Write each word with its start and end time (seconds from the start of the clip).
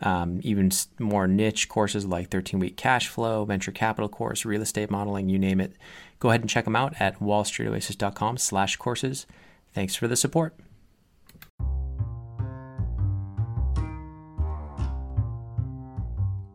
um, 0.00 0.40
even 0.42 0.70
more 0.98 1.26
niche 1.26 1.68
courses 1.68 2.06
like 2.06 2.30
13 2.30 2.60
week 2.60 2.76
cash 2.76 3.08
flow, 3.08 3.44
venture 3.44 3.72
capital 3.72 4.08
course, 4.08 4.44
real 4.44 4.62
estate 4.62 4.90
modeling, 4.90 5.28
you 5.28 5.38
name 5.38 5.60
it. 5.60 5.72
Go 6.18 6.30
ahead 6.30 6.40
and 6.40 6.50
check 6.50 6.64
them 6.64 6.76
out 6.76 6.94
at 7.00 7.18
wallstreetoasis.com 7.20 8.38
slash 8.38 8.76
courses. 8.76 9.26
Thanks 9.72 9.94
for 9.94 10.08
the 10.08 10.16
support. 10.16 10.54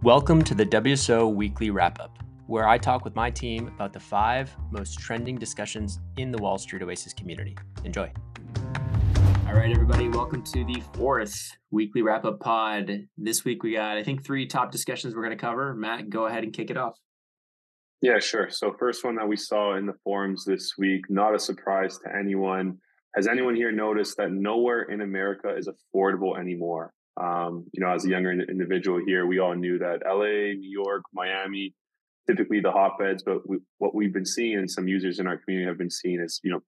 Welcome 0.03 0.43
to 0.45 0.55
the 0.55 0.65
WSO 0.65 1.31
Weekly 1.31 1.69
Wrap 1.69 1.99
Up, 1.99 2.17
where 2.47 2.67
I 2.67 2.79
talk 2.79 3.05
with 3.05 3.15
my 3.15 3.29
team 3.29 3.67
about 3.67 3.93
the 3.93 3.99
five 3.99 4.51
most 4.71 4.97
trending 4.97 5.35
discussions 5.35 5.99
in 6.17 6.31
the 6.31 6.39
Wall 6.39 6.57
Street 6.57 6.81
Oasis 6.81 7.13
community. 7.13 7.55
Enjoy. 7.83 8.11
All 9.51 9.57
right, 9.57 9.69
everybody, 9.69 10.07
welcome 10.07 10.43
to 10.43 10.63
the 10.63 10.81
fourth 10.93 11.57
weekly 11.71 12.01
wrap 12.01 12.23
up 12.23 12.39
pod. 12.39 12.89
This 13.17 13.43
week 13.43 13.63
we 13.63 13.73
got, 13.73 13.97
I 13.97 14.03
think, 14.03 14.23
three 14.23 14.45
top 14.45 14.71
discussions 14.71 15.13
we're 15.13 15.25
going 15.25 15.37
to 15.37 15.41
cover. 15.41 15.75
Matt, 15.75 16.09
go 16.09 16.25
ahead 16.25 16.45
and 16.45 16.53
kick 16.53 16.69
it 16.69 16.77
off. 16.77 16.97
Yeah, 18.01 18.19
sure. 18.19 18.49
So, 18.49 18.73
first 18.79 19.03
one 19.03 19.17
that 19.17 19.27
we 19.27 19.35
saw 19.35 19.75
in 19.75 19.85
the 19.85 19.95
forums 20.05 20.45
this 20.45 20.75
week, 20.77 21.01
not 21.09 21.35
a 21.35 21.39
surprise 21.39 21.99
to 22.05 22.15
anyone. 22.17 22.77
Has 23.13 23.27
anyone 23.27 23.53
here 23.53 23.73
noticed 23.73 24.15
that 24.17 24.31
nowhere 24.31 24.83
in 24.83 25.01
America 25.01 25.53
is 25.53 25.67
affordable 25.67 26.39
anymore? 26.39 26.93
Um, 27.21 27.65
you 27.73 27.83
know, 27.83 27.93
as 27.93 28.05
a 28.05 28.09
younger 28.09 28.31
individual 28.31 29.01
here, 29.05 29.25
we 29.25 29.39
all 29.39 29.53
knew 29.53 29.77
that 29.79 30.03
LA, 30.07 30.53
New 30.57 30.71
York, 30.71 31.01
Miami, 31.13 31.75
typically 32.25 32.61
the 32.61 32.71
hotbeds. 32.71 33.21
But 33.25 33.47
we, 33.49 33.57
what 33.79 33.93
we've 33.93 34.13
been 34.13 34.25
seeing, 34.25 34.59
and 34.59 34.71
some 34.71 34.87
users 34.87 35.19
in 35.19 35.27
our 35.27 35.35
community 35.35 35.67
have 35.67 35.77
been 35.77 35.91
seeing, 35.91 36.21
is 36.21 36.39
you 36.41 36.51
know, 36.51 36.61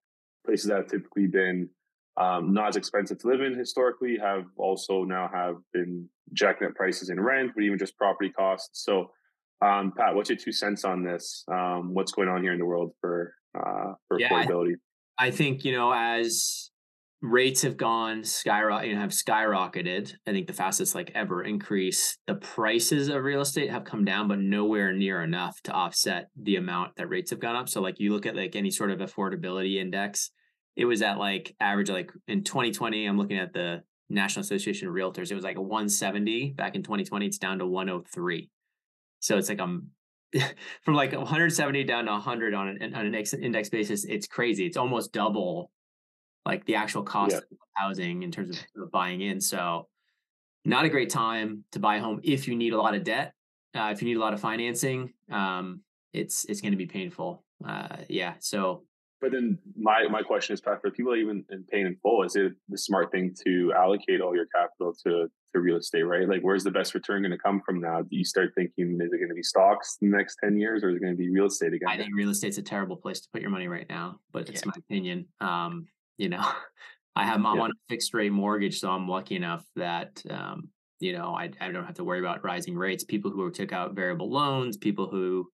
places 0.46 0.68
that 0.68 0.80
have 0.80 0.88
typically 0.88 1.28
been 1.28 1.70
um, 2.18 2.54
not 2.54 2.70
as 2.70 2.76
expensive 2.76 3.20
to 3.20 3.28
live 3.28 3.42
in 3.42 3.58
historically 3.58 4.18
have 4.18 4.46
also 4.58 5.04
now 5.04 5.30
have 5.34 5.56
been 5.74 6.08
jacking 6.34 6.68
up 6.68 6.76
prices 6.76 7.10
in 7.10 7.20
rent, 7.20 7.52
but 7.56 7.64
even 7.64 7.78
just 7.78 7.98
property 7.98 8.30
costs. 8.30 8.84
So 8.84 9.12
um, 9.62 9.94
Pat, 9.96 10.14
what's 10.14 10.30
your 10.30 10.38
two 10.38 10.52
cents 10.52 10.84
on 10.84 11.04
this? 11.04 11.44
Um, 11.48 11.94
what's 11.94 12.12
going 12.12 12.28
on 12.28 12.42
here 12.42 12.54
in 12.54 12.60
the 12.60 12.66
world 12.66 12.92
for 13.00 13.34
uh, 13.58 13.94
for 14.08 14.20
yeah, 14.20 14.30
affordability? 14.30 14.74
I, 15.18 15.28
I 15.28 15.32
think 15.32 15.64
you 15.64 15.72
know 15.72 15.94
as 15.94 16.70
rates 17.24 17.62
have 17.62 17.78
gone 17.78 18.24
skyrocket 18.24 18.90
you 18.90 18.96
know, 18.96 19.02
have 19.02 19.12
skyrocketed. 19.12 20.14
I 20.28 20.32
think 20.32 20.46
the 20.48 20.54
fastest 20.54 20.94
like 20.94 21.12
ever 21.16 21.44
increase. 21.44 22.18
The 22.28 22.36
prices 22.36 23.08
of 23.08 23.24
real 23.24 23.42
estate 23.42 23.72
have 23.72 23.86
come 23.86 24.04
down, 24.04 24.28
but 24.28 24.40
nowhere 24.40 24.92
near 24.92 25.24
enough 25.24 25.62
to 25.64 25.72
offset 25.72 26.28
the 26.36 26.58
amount 26.58 26.98
that 26.98 27.08
rates 27.08 27.32
have 27.32 27.40
gone 27.40 27.56
up. 27.56 27.70
So 27.70 27.82
like 27.82 28.00
you 28.00 28.12
look 28.14 28.26
at 28.26 28.36
like 28.36 28.56
any 28.56 28.70
sort 28.70 28.92
of 28.92 29.00
affordability 29.00 29.78
index, 29.78 30.32
it 30.76 30.86
was 30.86 31.02
at 31.02 31.18
like 31.18 31.56
average 31.60 31.90
like 31.90 32.12
in 32.28 32.44
2020. 32.44 33.06
I'm 33.06 33.18
looking 33.18 33.38
at 33.38 33.54
the 33.54 33.84
National 34.10 34.42
Association 34.42 34.88
of 34.88 34.94
Realtors. 34.94 35.32
It 35.32 35.36
was 35.36 35.44
like 35.44 35.58
a 35.58 35.62
170 35.62 36.52
back 36.52 36.76
in 36.76 36.84
2020. 36.84 37.26
It's 37.26 37.38
down 37.38 37.60
to 37.60 37.66
103. 37.66 38.50
So 39.20 39.38
it's 39.38 39.50
like 39.50 39.60
I'm 39.60 39.92
from 40.84 40.96
like 40.96 41.14
170 41.14 41.84
down 41.84 42.06
to 42.06 42.12
100 42.12 42.54
on 42.54 42.68
an 42.70 42.94
on 42.94 43.06
an 43.06 43.16
index 43.16 43.70
basis. 43.70 44.04
It's 44.06 44.28
crazy. 44.28 44.66
It's 44.66 44.78
almost 44.78 45.14
double 45.14 45.72
like 46.46 46.66
the 46.66 46.76
actual 46.76 47.04
cost 47.04 47.32
yeah. 47.32 47.38
of 47.38 47.44
housing 47.76 48.24
in 48.24 48.32
terms 48.32 48.64
of 48.76 48.92
buying 48.92 49.22
in. 49.22 49.40
So 49.40 49.88
not 50.66 50.86
a 50.86 50.90
great 50.90 51.10
time 51.10 51.64
to 51.72 51.80
buy 51.80 51.98
a 51.98 52.02
home 52.02 52.20
if 52.24 52.48
you 52.48 52.56
need 52.56 52.74
a 52.74 52.78
lot 52.82 52.96
of 52.96 53.04
debt. 53.04 53.34
Uh, 53.76 53.90
if 53.92 54.02
you 54.02 54.08
need 54.08 54.18
a 54.18 54.20
lot 54.20 54.34
of 54.34 54.40
financing, 54.40 55.14
um, 55.32 55.82
it's 56.14 56.46
it's 56.46 56.62
going 56.62 56.72
to 56.72 56.78
be 56.78 56.86
painful. 56.86 57.44
Uh, 57.66 57.98
yeah. 58.08 58.34
So 58.40 58.84
but 59.24 59.32
then 59.32 59.58
my 59.78 60.06
my 60.10 60.22
question 60.22 60.54
is, 60.54 60.60
Pat, 60.60 60.82
for 60.82 60.92
people 60.92 61.16
even 61.16 61.46
in 61.50 61.64
paying 61.64 61.86
in 61.86 61.96
full, 62.04 62.24
is 62.24 62.36
it 62.36 62.52
the 62.68 62.78
smart 62.78 63.10
thing 63.10 63.34
to 63.46 63.72
allocate 63.74 64.20
all 64.20 64.36
your 64.36 64.48
capital 64.48 64.94
to 65.06 65.32
to 65.54 65.60
real 65.62 65.78
estate, 65.78 66.04
right? 66.04 66.28
Like, 66.28 66.42
where's 66.42 66.66
the 66.66 66.72
best 66.72 66.94
return 66.94 67.22
going 67.22 67.32
to 67.32 67.38
come 67.38 67.62
from 67.66 67.80
now? 67.80 68.02
Do 68.02 68.18
you 68.18 68.26
start 68.26 68.52
thinking, 68.54 69.00
is 69.02 69.14
it 69.14 69.18
going 69.18 69.30
to 69.30 69.34
be 69.34 69.42
stocks 69.42 69.98
in 70.02 70.12
the 70.12 70.18
next 70.18 70.40
ten 70.44 70.58
years, 70.58 70.84
or 70.84 70.90
is 70.90 70.98
it 70.98 71.00
going 71.00 71.14
to 71.14 71.18
be 71.18 71.30
real 71.30 71.46
estate 71.46 71.72
again? 71.72 71.88
I 71.88 71.96
think 71.96 72.10
real 72.14 72.32
estate's 72.32 72.58
a 72.58 72.62
terrible 72.62 72.98
place 72.98 73.22
to 73.22 73.30
put 73.32 73.42
your 73.42 73.50
money 73.50 73.70
right 73.70 73.88
now, 73.88 74.20
but 74.34 74.50
it's 74.50 74.62
yeah. 74.66 74.72
my 74.72 74.74
opinion. 74.78 75.26
Um, 75.40 75.88
you 76.18 76.28
know, 76.28 76.46
I 77.16 77.24
have 77.24 77.38
I'm 77.38 77.56
yeah. 77.56 77.62
on 77.62 77.72
a 77.72 77.80
fixed 77.88 78.14
rate 78.14 78.34
mortgage, 78.34 78.82
so 78.82 78.90
I'm 78.90 79.08
lucky 79.08 79.38
enough 79.38 79.64
that 79.78 80.22
um, 80.30 80.68
you 81.00 81.14
know 81.14 81.34
I 81.34 81.50
I 81.62 81.72
don't 81.72 81.86
have 81.86 81.96
to 81.96 82.04
worry 82.04 82.20
about 82.20 82.44
rising 82.44 82.76
rates. 82.76 83.06
People 83.06 83.32
who 83.32 83.50
took 83.52 83.72
out 83.72 83.96
variable 83.96 84.30
loans, 84.30 84.76
people 84.76 85.08
who 85.08 85.48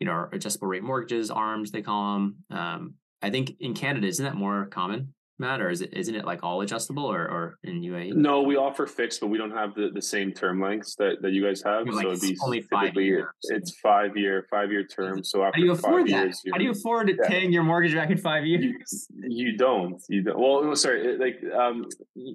you 0.00 0.06
know, 0.06 0.28
adjustable 0.32 0.68
rate 0.68 0.82
mortgages, 0.82 1.30
ARMs, 1.30 1.70
they 1.70 1.82
call 1.82 2.14
them. 2.14 2.36
Um, 2.50 2.94
I 3.22 3.30
think 3.30 3.56
in 3.60 3.74
Canada, 3.74 4.06
isn't 4.06 4.24
that 4.24 4.34
more 4.34 4.66
common, 4.66 5.14
Matt, 5.38 5.60
or 5.60 5.68
is 5.68 5.82
it 5.82 5.92
isn't 5.92 6.14
it 6.14 6.24
like 6.24 6.42
all 6.42 6.62
adjustable 6.62 7.04
or 7.04 7.20
or 7.20 7.58
in 7.62 7.82
UAE? 7.82 8.14
No, 8.14 8.40
we 8.40 8.56
offer 8.56 8.86
fixed, 8.86 9.20
but 9.20 9.26
we 9.26 9.36
don't 9.36 9.50
have 9.50 9.74
the, 9.74 9.90
the 9.92 10.00
same 10.00 10.32
term 10.32 10.60
lengths 10.60 10.94
that, 10.96 11.20
that 11.20 11.32
you 11.32 11.44
guys 11.44 11.62
have. 11.62 11.86
Like 11.86 12.04
so 12.04 12.10
it'd 12.12 12.22
be 12.22 12.36
only 12.42 12.62
five 12.62 12.94
years. 12.94 13.26
It's 13.42 13.78
five 13.82 14.16
year, 14.16 14.46
five 14.50 14.70
year 14.70 14.84
term. 14.84 15.22
So 15.22 15.42
after 15.42 15.58
How 15.58 15.60
do 15.60 15.66
you 15.66 15.72
afford 15.72 16.06
that? 16.06 16.24
Years, 16.24 16.42
How 16.50 16.58
do 16.58 16.64
you 16.64 16.70
afford 16.70 17.10
yeah. 17.10 17.28
paying 17.28 17.52
your 17.52 17.64
mortgage 17.64 17.94
back 17.94 18.10
in 18.10 18.16
five 18.16 18.46
years? 18.46 18.64
You, 19.10 19.28
you 19.28 19.56
don't. 19.58 20.02
You 20.08 20.22
don't. 20.22 20.38
Well, 20.38 20.74
sorry, 20.74 21.06
it, 21.06 21.20
like 21.20 21.42
um, 21.54 21.84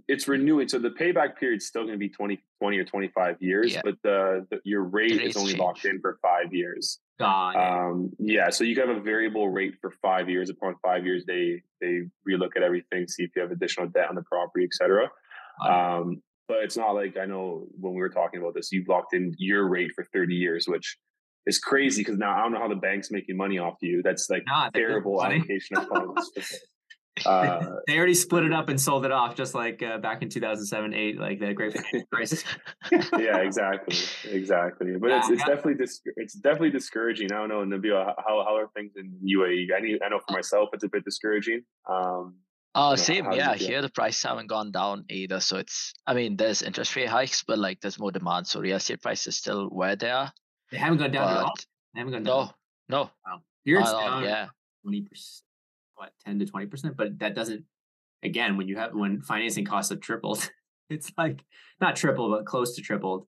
it's 0.08 0.28
renewing. 0.28 0.68
So 0.68 0.78
the 0.78 0.90
payback 0.91 1.38
period 1.38 1.58
is 1.58 1.68
still 1.68 1.84
going 1.84 1.96
to 1.96 2.00
be 2.00 2.09
20, 2.09 2.40
20 2.59 2.78
or 2.78 2.86
twenty 2.86 3.08
five 3.08 3.38
years, 3.40 3.74
yeah. 3.74 3.81
but 3.84 3.96
the, 4.03 4.46
the, 4.52 4.59
your 4.64 4.84
rate 4.84 5.20
is 5.20 5.36
only 5.36 5.53
change. 5.53 5.59
locked 5.59 5.86
in 5.86 6.00
for 6.02 6.20
five 6.22 6.53
years. 6.53 7.00
Um, 7.56 8.12
yeah, 8.20 8.50
so 8.50 8.64
you 8.64 8.76
can 8.76 8.88
have 8.88 8.98
a 8.98 9.02
variable 9.02 9.50
rate 9.50 9.76
for 9.82 9.92
five 10.02 10.30
years. 10.30 10.50
Upon 10.50 10.76
five 10.84 11.06
years, 11.06 11.24
they 11.26 11.62
they 11.80 12.02
relook 12.28 12.56
at 12.56 12.64
everything, 12.64 13.08
see 13.08 13.24
if 13.24 13.32
you 13.36 13.42
have 13.42 13.52
additional 13.52 13.88
debt 13.88 14.09
on 14.09 14.16
the 14.16 14.24
property, 14.24 14.66
etc. 14.66 15.09
Um, 15.66 16.22
but 16.48 16.64
it's 16.64 16.76
not 16.76 16.92
like 16.92 17.18
I 17.18 17.26
know 17.26 17.68
when 17.80 17.94
we 17.94 18.00
were 18.00 18.09
talking 18.09 18.42
about 18.42 18.54
this, 18.56 18.72
you've 18.72 18.88
locked 18.88 19.14
in 19.14 19.34
your 19.38 19.68
rate 19.70 19.92
for 19.96 20.06
30 20.14 20.36
years, 20.36 20.66
which 20.68 20.98
is 21.46 21.59
crazy 21.59 22.02
because 22.02 22.18
now 22.18 22.36
I 22.36 22.42
don't 22.42 22.52
know 22.52 22.59
how 22.59 22.68
the 22.68 22.76
bank's 22.76 23.09
making 23.12 23.38
money 23.38 23.58
off 23.58 23.76
you. 23.82 24.02
That's 24.03 24.30
like 24.30 24.44
nah, 24.46 24.70
terrible 24.70 25.24
allocation 25.24 25.78
of 25.78 25.88
funds. 25.88 26.32
Uh, 27.26 27.78
they 27.88 27.98
already 27.98 28.14
split 28.14 28.44
it 28.44 28.54
up 28.54 28.70
and 28.70 28.80
sold 28.80 29.06
it 29.06 29.12
off, 29.12 29.36
just 29.36 29.54
like 29.54 29.84
uh, 29.84 29.98
back 29.98 30.22
in 30.22 30.30
2007, 30.30 30.94
eight, 30.94 31.20
like 31.20 31.40
the 31.40 31.54
Great 31.54 31.74
Financial 31.74 32.04
Crisis. 32.12 32.44
yeah, 32.92 33.38
exactly, 33.38 33.98
exactly. 34.32 34.96
But 35.00 35.10
yeah, 35.10 35.20
it's, 35.20 35.30
it's 35.30 35.44
definitely 35.44 35.76
dis- 35.76 36.02
it's 36.18 36.34
definitely 36.34 36.72
discouraging. 36.72 37.32
I 37.32 37.46
don't 37.46 37.50
know, 37.50 37.78
Nabil, 37.78 37.94
how 37.94 38.44
how 38.46 38.56
are 38.58 38.70
things 38.76 38.94
in 38.96 39.14
UAE? 39.24 39.68
I 39.76 39.82
need, 39.82 40.02
I 40.04 40.10
know 40.10 40.20
for 40.28 40.34
myself, 40.34 40.70
it's 40.74 40.84
a 40.84 40.90
bit 40.90 41.04
discouraging. 41.04 41.64
Um, 41.90 42.36
uh, 42.74 42.96
same, 42.96 43.30
yeah. 43.34 43.54
Here 43.54 43.82
the 43.82 43.90
prices 43.90 44.24
haven't 44.24 44.48
gone 44.48 44.72
down 44.72 45.04
either. 45.10 45.42
So 45.42 45.58
it's, 45.58 45.94
I 46.08 46.14
mean, 46.14 46.38
there's 46.38 46.62
interest 46.62 46.96
rate 46.96 47.10
hikes, 47.10 47.44
but 47.44 47.60
like 47.60 47.82
there's 47.82 48.00
more 48.00 48.12
demand. 48.12 48.48
So 48.48 48.62
real 48.62 48.78
estate 48.78 49.02
prices 49.02 49.36
still 49.36 49.68
where 49.68 49.98
they 49.98 50.10
are. 50.10 50.32
They 50.72 50.78
haven't 50.78 51.00
gone 51.00 51.12
down 51.12 51.30
at 51.30 51.44
all. 51.44 51.54
They 51.94 52.00
haven't 52.00 52.14
gone 52.14 52.24
down. 52.24 52.50
No, 52.88 52.98
no. 52.98 53.10
Wow. 53.26 53.42
Here's 53.66 53.92
down 53.92 54.24
yeah. 54.24 54.48
20%, 54.88 55.42
what 56.02 56.12
10 56.26 56.40
to 56.40 56.46
20 56.46 56.66
percent 56.66 56.98
but 56.98 57.20
that 57.20 57.36
doesn't 57.36 57.64
again 58.24 58.58
when 58.58 58.68
you 58.68 58.76
have 58.76 58.92
when 58.94 59.22
financing 59.22 59.64
costs 59.64 59.92
have 59.92 60.02
tripled 60.02 60.50
it's 60.90 61.12
like 61.18 61.44
not 61.80 61.96
triple 61.96 62.30
but 62.30 62.46
close 62.46 62.76
to 62.76 62.82
tripled 62.82 63.28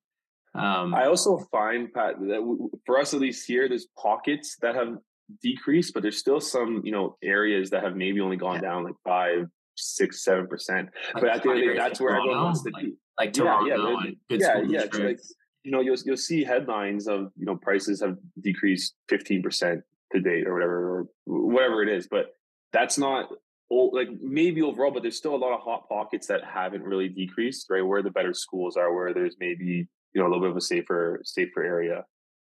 um, 0.55 0.93
i 0.93 1.05
also 1.05 1.37
find 1.51 1.93
pat 1.93 2.19
that 2.19 2.69
for 2.85 2.99
us 2.99 3.13
at 3.13 3.19
least 3.19 3.47
here 3.47 3.69
there's 3.69 3.87
pockets 3.97 4.57
that 4.61 4.75
have 4.75 4.97
decreased 5.41 5.93
but 5.93 6.01
there's 6.01 6.17
still 6.17 6.41
some 6.41 6.81
you 6.83 6.91
know 6.91 7.15
areas 7.23 7.69
that 7.69 7.83
have 7.83 7.95
maybe 7.95 8.19
only 8.19 8.37
gone 8.37 8.55
yeah. 8.55 8.61
down 8.61 8.83
like 8.83 8.95
five 9.05 9.45
six 9.75 10.23
seven 10.23 10.47
percent 10.47 10.89
like 11.13 11.23
but 11.23 11.29
at 11.29 11.43
the 11.43 11.49
end 11.49 11.59
of 11.59 11.65
the 11.65 11.73
day 11.73 11.77
that's 11.77 12.01
where 12.01 12.15
everyone 12.15 12.43
wants 12.43 12.63
to 12.63 12.71
like, 12.71 12.83
be 12.83 12.93
like 13.19 13.33
Toronto 13.33 14.11
yeah 14.29 14.37
yeah 14.37 14.57
yeah, 14.67 14.83
yeah 14.91 15.05
like 15.05 15.19
you 15.63 15.71
know 15.71 15.79
you'll 15.79 15.97
you'll 16.05 16.17
see 16.17 16.43
headlines 16.43 17.07
of 17.07 17.31
you 17.37 17.45
know 17.45 17.55
prices 17.55 18.01
have 18.01 18.17
decreased 18.41 18.95
15% 19.11 19.81
to 20.11 20.19
date 20.19 20.45
or 20.45 20.53
whatever 20.53 20.99
or 20.99 21.07
whatever 21.25 21.81
it 21.81 21.89
is 21.89 22.07
but 22.11 22.27
that's 22.73 22.97
not 22.97 23.29
old, 23.69 23.93
like 23.93 24.09
maybe 24.21 24.61
overall, 24.61 24.91
but 24.91 25.03
there's 25.03 25.17
still 25.17 25.35
a 25.35 25.37
lot 25.37 25.53
of 25.53 25.61
hot 25.61 25.87
pockets 25.87 26.27
that 26.27 26.41
haven't 26.43 26.83
really 26.83 27.07
decreased, 27.07 27.67
right? 27.69 27.85
Where 27.85 28.01
the 28.01 28.11
better 28.11 28.33
schools 28.33 28.75
are, 28.75 28.93
where 28.93 29.13
there's 29.13 29.35
maybe 29.39 29.87
you 30.13 30.21
know 30.21 30.27
a 30.27 30.29
little 30.29 30.41
bit 30.41 30.51
of 30.51 30.57
a 30.57 30.61
safer 30.61 31.21
safer 31.23 31.63
area. 31.63 32.05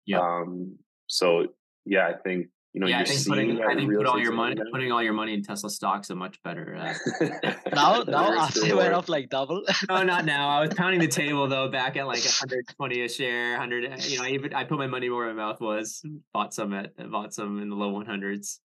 Yeah. 0.06 0.19
Um, 0.19 0.77
so 1.07 1.47
yeah, 1.85 2.07
I 2.07 2.13
think 2.13 2.47
you 2.73 2.81
know. 2.81 2.88
Yeah, 2.88 3.00
I 3.00 3.06
think 3.06 3.25
putting 3.27 3.62
I 3.62 3.75
think 3.75 3.94
put 3.94 4.06
all 4.06 4.19
your 4.19 4.31
money 4.31 4.56
putting 4.71 4.91
all 4.91 5.03
your 5.03 5.13
money 5.13 5.33
in 5.33 5.44
Tesla 5.44 5.69
stocks 5.69 6.07
is 6.07 6.12
a 6.12 6.15
much 6.15 6.41
better. 6.44 6.75
Uh, 6.75 6.94
now 7.74 8.03
now 8.03 8.39
after 8.39 8.65
it 8.65 8.75
went 8.75 8.94
up 8.94 9.09
like 9.09 9.29
double. 9.29 9.63
no, 9.89 10.03
not 10.03 10.25
now. 10.25 10.50
I 10.50 10.62
was 10.65 10.74
pounding 10.77 11.00
the 11.00 11.07
table 11.07 11.47
though 11.47 11.69
back 11.69 11.97
at 11.97 12.07
like 12.07 12.24
120 12.24 13.01
a 13.01 13.09
share, 13.09 13.51
100. 13.51 14.03
You 14.06 14.17
know, 14.17 14.24
I 14.24 14.29
even 14.29 14.53
I 14.53 14.63
put 14.63 14.77
my 14.77 14.88
money 14.88 15.09
where 15.09 15.27
my 15.27 15.33
mouth 15.33 15.62
was. 15.62 16.01
Bought 16.33 16.53
some 16.53 16.74
at 16.74 16.95
bought 17.12 17.33
some 17.33 17.62
in 17.62 17.69
the 17.69 17.75
low 17.75 17.94
100s. 17.94 18.57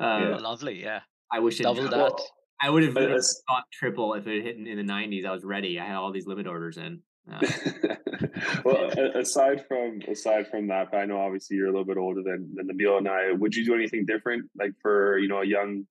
Uh, 0.00 0.18
yeah. 0.20 0.36
Lovely, 0.36 0.82
yeah. 0.82 1.00
I 1.32 1.40
wish 1.40 1.60
it 1.60 1.64
double 1.64 1.88
that. 1.88 2.20
I 2.60 2.70
would 2.70 2.82
have 2.82 2.94
thought 2.94 3.64
triple 3.72 4.14
if 4.14 4.26
it 4.26 4.36
had 4.36 4.44
hit 4.44 4.56
in, 4.56 4.66
in 4.66 4.86
the 4.86 4.92
'90s. 4.92 5.26
I 5.26 5.32
was 5.32 5.44
ready. 5.44 5.78
I 5.78 5.86
had 5.86 5.96
all 5.96 6.12
these 6.12 6.26
limit 6.26 6.46
orders 6.46 6.78
in. 6.78 7.00
Uh, 7.30 7.40
well, 8.64 8.90
aside 9.14 9.64
from 9.66 10.00
aside 10.08 10.46
from 10.48 10.68
that, 10.68 10.94
I 10.94 11.04
know 11.06 11.18
obviously 11.18 11.56
you're 11.56 11.66
a 11.68 11.70
little 11.70 11.84
bit 11.84 11.96
older 11.96 12.22
than 12.22 12.54
than 12.54 12.68
Nabil 12.68 12.98
and 12.98 13.08
I. 13.08 13.32
Would 13.32 13.54
you 13.54 13.64
do 13.64 13.74
anything 13.74 14.06
different, 14.06 14.48
like 14.58 14.72
for 14.80 15.18
you 15.18 15.28
know 15.28 15.42
a 15.42 15.46
young 15.46 15.86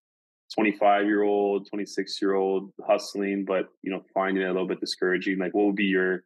25 0.55 1.05
year 1.05 1.23
old, 1.23 1.67
26 1.69 2.21
year 2.21 2.35
old 2.35 2.71
hustling, 2.87 3.45
but 3.45 3.67
you 3.81 3.91
know 3.91 4.03
finding 4.13 4.43
it 4.43 4.47
a 4.47 4.51
little 4.51 4.67
bit 4.67 4.79
discouraging? 4.79 5.39
Like, 5.39 5.53
what 5.53 5.65
would 5.65 5.75
be 5.75 5.85
your 5.85 6.23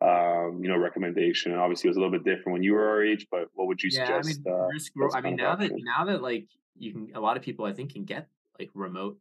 um, 0.00 0.60
you 0.62 0.68
know 0.68 0.76
recommendation? 0.76 1.52
And 1.52 1.60
obviously, 1.60 1.88
it 1.88 1.90
was 1.90 1.96
a 1.96 2.00
little 2.00 2.12
bit 2.12 2.24
different 2.24 2.52
when 2.52 2.62
you 2.62 2.74
were 2.74 2.88
our 2.88 3.04
age, 3.04 3.26
but 3.30 3.48
what 3.54 3.66
would 3.66 3.82
you 3.82 3.90
yeah, 3.92 4.20
suggest? 4.20 4.40
I 4.46 4.50
mean, 4.50 5.10
uh, 5.12 5.16
I 5.16 5.20
mean 5.20 5.36
now 5.36 5.56
that 5.56 5.72
now 5.74 6.04
that 6.06 6.22
like 6.22 6.48
you 6.78 6.92
can, 6.92 7.08
a 7.14 7.20
lot 7.20 7.36
of 7.36 7.42
people 7.42 7.64
I 7.64 7.72
think 7.72 7.92
can 7.92 8.04
get 8.04 8.28
like 8.58 8.70
remote 8.74 9.18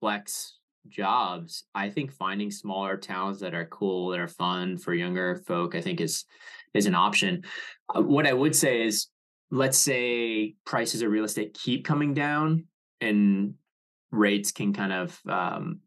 flex 0.00 0.58
jobs, 0.88 1.64
I 1.74 1.90
think 1.90 2.12
finding 2.12 2.50
smaller 2.50 2.96
towns 2.96 3.40
that 3.40 3.54
are 3.54 3.66
cool, 3.66 4.10
that 4.10 4.20
are 4.20 4.28
fun 4.28 4.78
for 4.78 4.94
younger 4.94 5.36
folk, 5.46 5.74
I 5.74 5.80
think 5.80 6.00
is 6.00 6.24
is 6.74 6.86
an 6.86 6.94
option. 6.94 7.44
Uh, 7.94 8.02
what 8.02 8.26
I 8.26 8.32
would 8.32 8.54
say 8.54 8.82
is, 8.82 9.08
let's 9.50 9.78
say 9.78 10.54
prices 10.64 11.02
of 11.02 11.10
real 11.10 11.24
estate 11.24 11.54
keep 11.54 11.84
coming 11.84 12.14
down 12.14 12.66
and 13.00 13.54
rates 14.10 14.52
can 14.52 14.72
kind 14.72 14.92
of 14.92 15.18
um, 15.28 15.80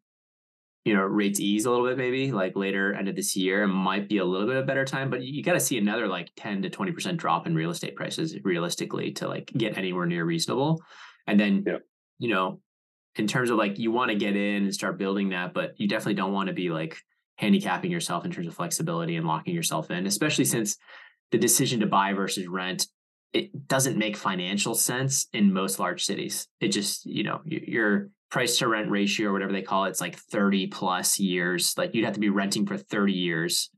you 0.86 0.95
know 0.95 1.01
rates 1.01 1.39
ease 1.39 1.66
a 1.66 1.69
little 1.69 1.86
bit 1.86 1.98
maybe 1.98 2.31
like 2.31 2.56
later 2.56 2.94
end 2.94 3.07
of 3.07 3.16
this 3.16 3.36
year 3.36 3.63
it 3.63 3.68
might 3.68 4.10
be 4.10 4.18
a 4.18 4.25
little 4.25 4.48
bit 4.48 4.56
of 4.56 4.66
better 4.66 4.86
time 4.86 5.10
but 5.10 5.22
you, 5.22 5.33
you 5.33 5.44
got 5.44 5.54
to 5.54 5.60
see 5.60 5.78
another 5.78 6.07
like 6.07 6.31
10 6.38 6.63
to 6.63 6.69
20% 6.69 7.18
drop 7.18 7.45
in 7.45 7.56
real 7.56 7.69
estate 7.69 7.95
prices 7.95 8.36
realistically 8.44 9.12
to 9.12 9.28
like 9.28 9.51
get 9.56 9.78
anywhere 9.78 10.06
near 10.06 10.25
reasonable 10.25 10.81
and 11.28 11.39
then 11.39 11.63
yeah. 11.68 11.78
you 12.18 12.30
know 12.30 12.60
in 13.16 13.28
terms 13.28 13.50
of 13.50 13.57
like 13.57 13.78
you 13.78 13.92
want 13.92 14.10
to 14.10 14.16
get 14.18 14.36
in 14.36 14.63
and 14.63 14.74
start 14.74 14.98
building 14.98 15.30
that, 15.30 15.54
but 15.54 15.74
you 15.78 15.88
definitely 15.88 16.13
don't 16.13 16.33
want 16.33 16.48
to 16.48 16.54
be 16.54 16.69
like 16.69 16.98
handicapping 17.36 17.92
yourself 17.92 18.25
in 18.25 18.31
terms 18.31 18.48
of 18.48 18.54
flexibility 18.54 19.16
and 19.16 19.27
locking 19.27 19.54
yourself 19.54 19.92
in, 19.92 20.06
especially 20.06 20.45
since 20.45 20.77
the 21.31 21.38
decision 21.38 21.80
to 21.80 21.86
buy 21.86 22.13
versus 22.13 22.48
rent 22.48 22.88
it 23.33 23.68
doesn't 23.68 23.98
make 23.98 24.18
financial 24.18 24.75
sense 24.75 25.28
in 25.33 25.54
most 25.54 25.80
large 25.80 26.04
cities. 26.04 26.48
It 26.60 26.69
just, 26.69 27.06
you 27.06 27.24
know, 27.24 27.42
your 27.45 28.10
price 28.30 28.57
to 28.57 28.68
rent 28.68 28.89
ratio 28.89 29.30
or 29.30 29.33
whatever 29.33 29.51
they 29.51 29.62
call 29.62 29.86
it, 29.86 29.89
it's 29.89 30.01
like 30.01 30.18
30 30.18 30.68
plus 30.68 31.19
years. 31.19 31.74
Like 31.78 31.94
you'd 31.94 32.06
have 32.06 32.16
to 32.16 32.19
be 32.19 32.30
renting 32.30 32.66
for 32.66 32.78
30 32.78 33.13
years 33.13 33.69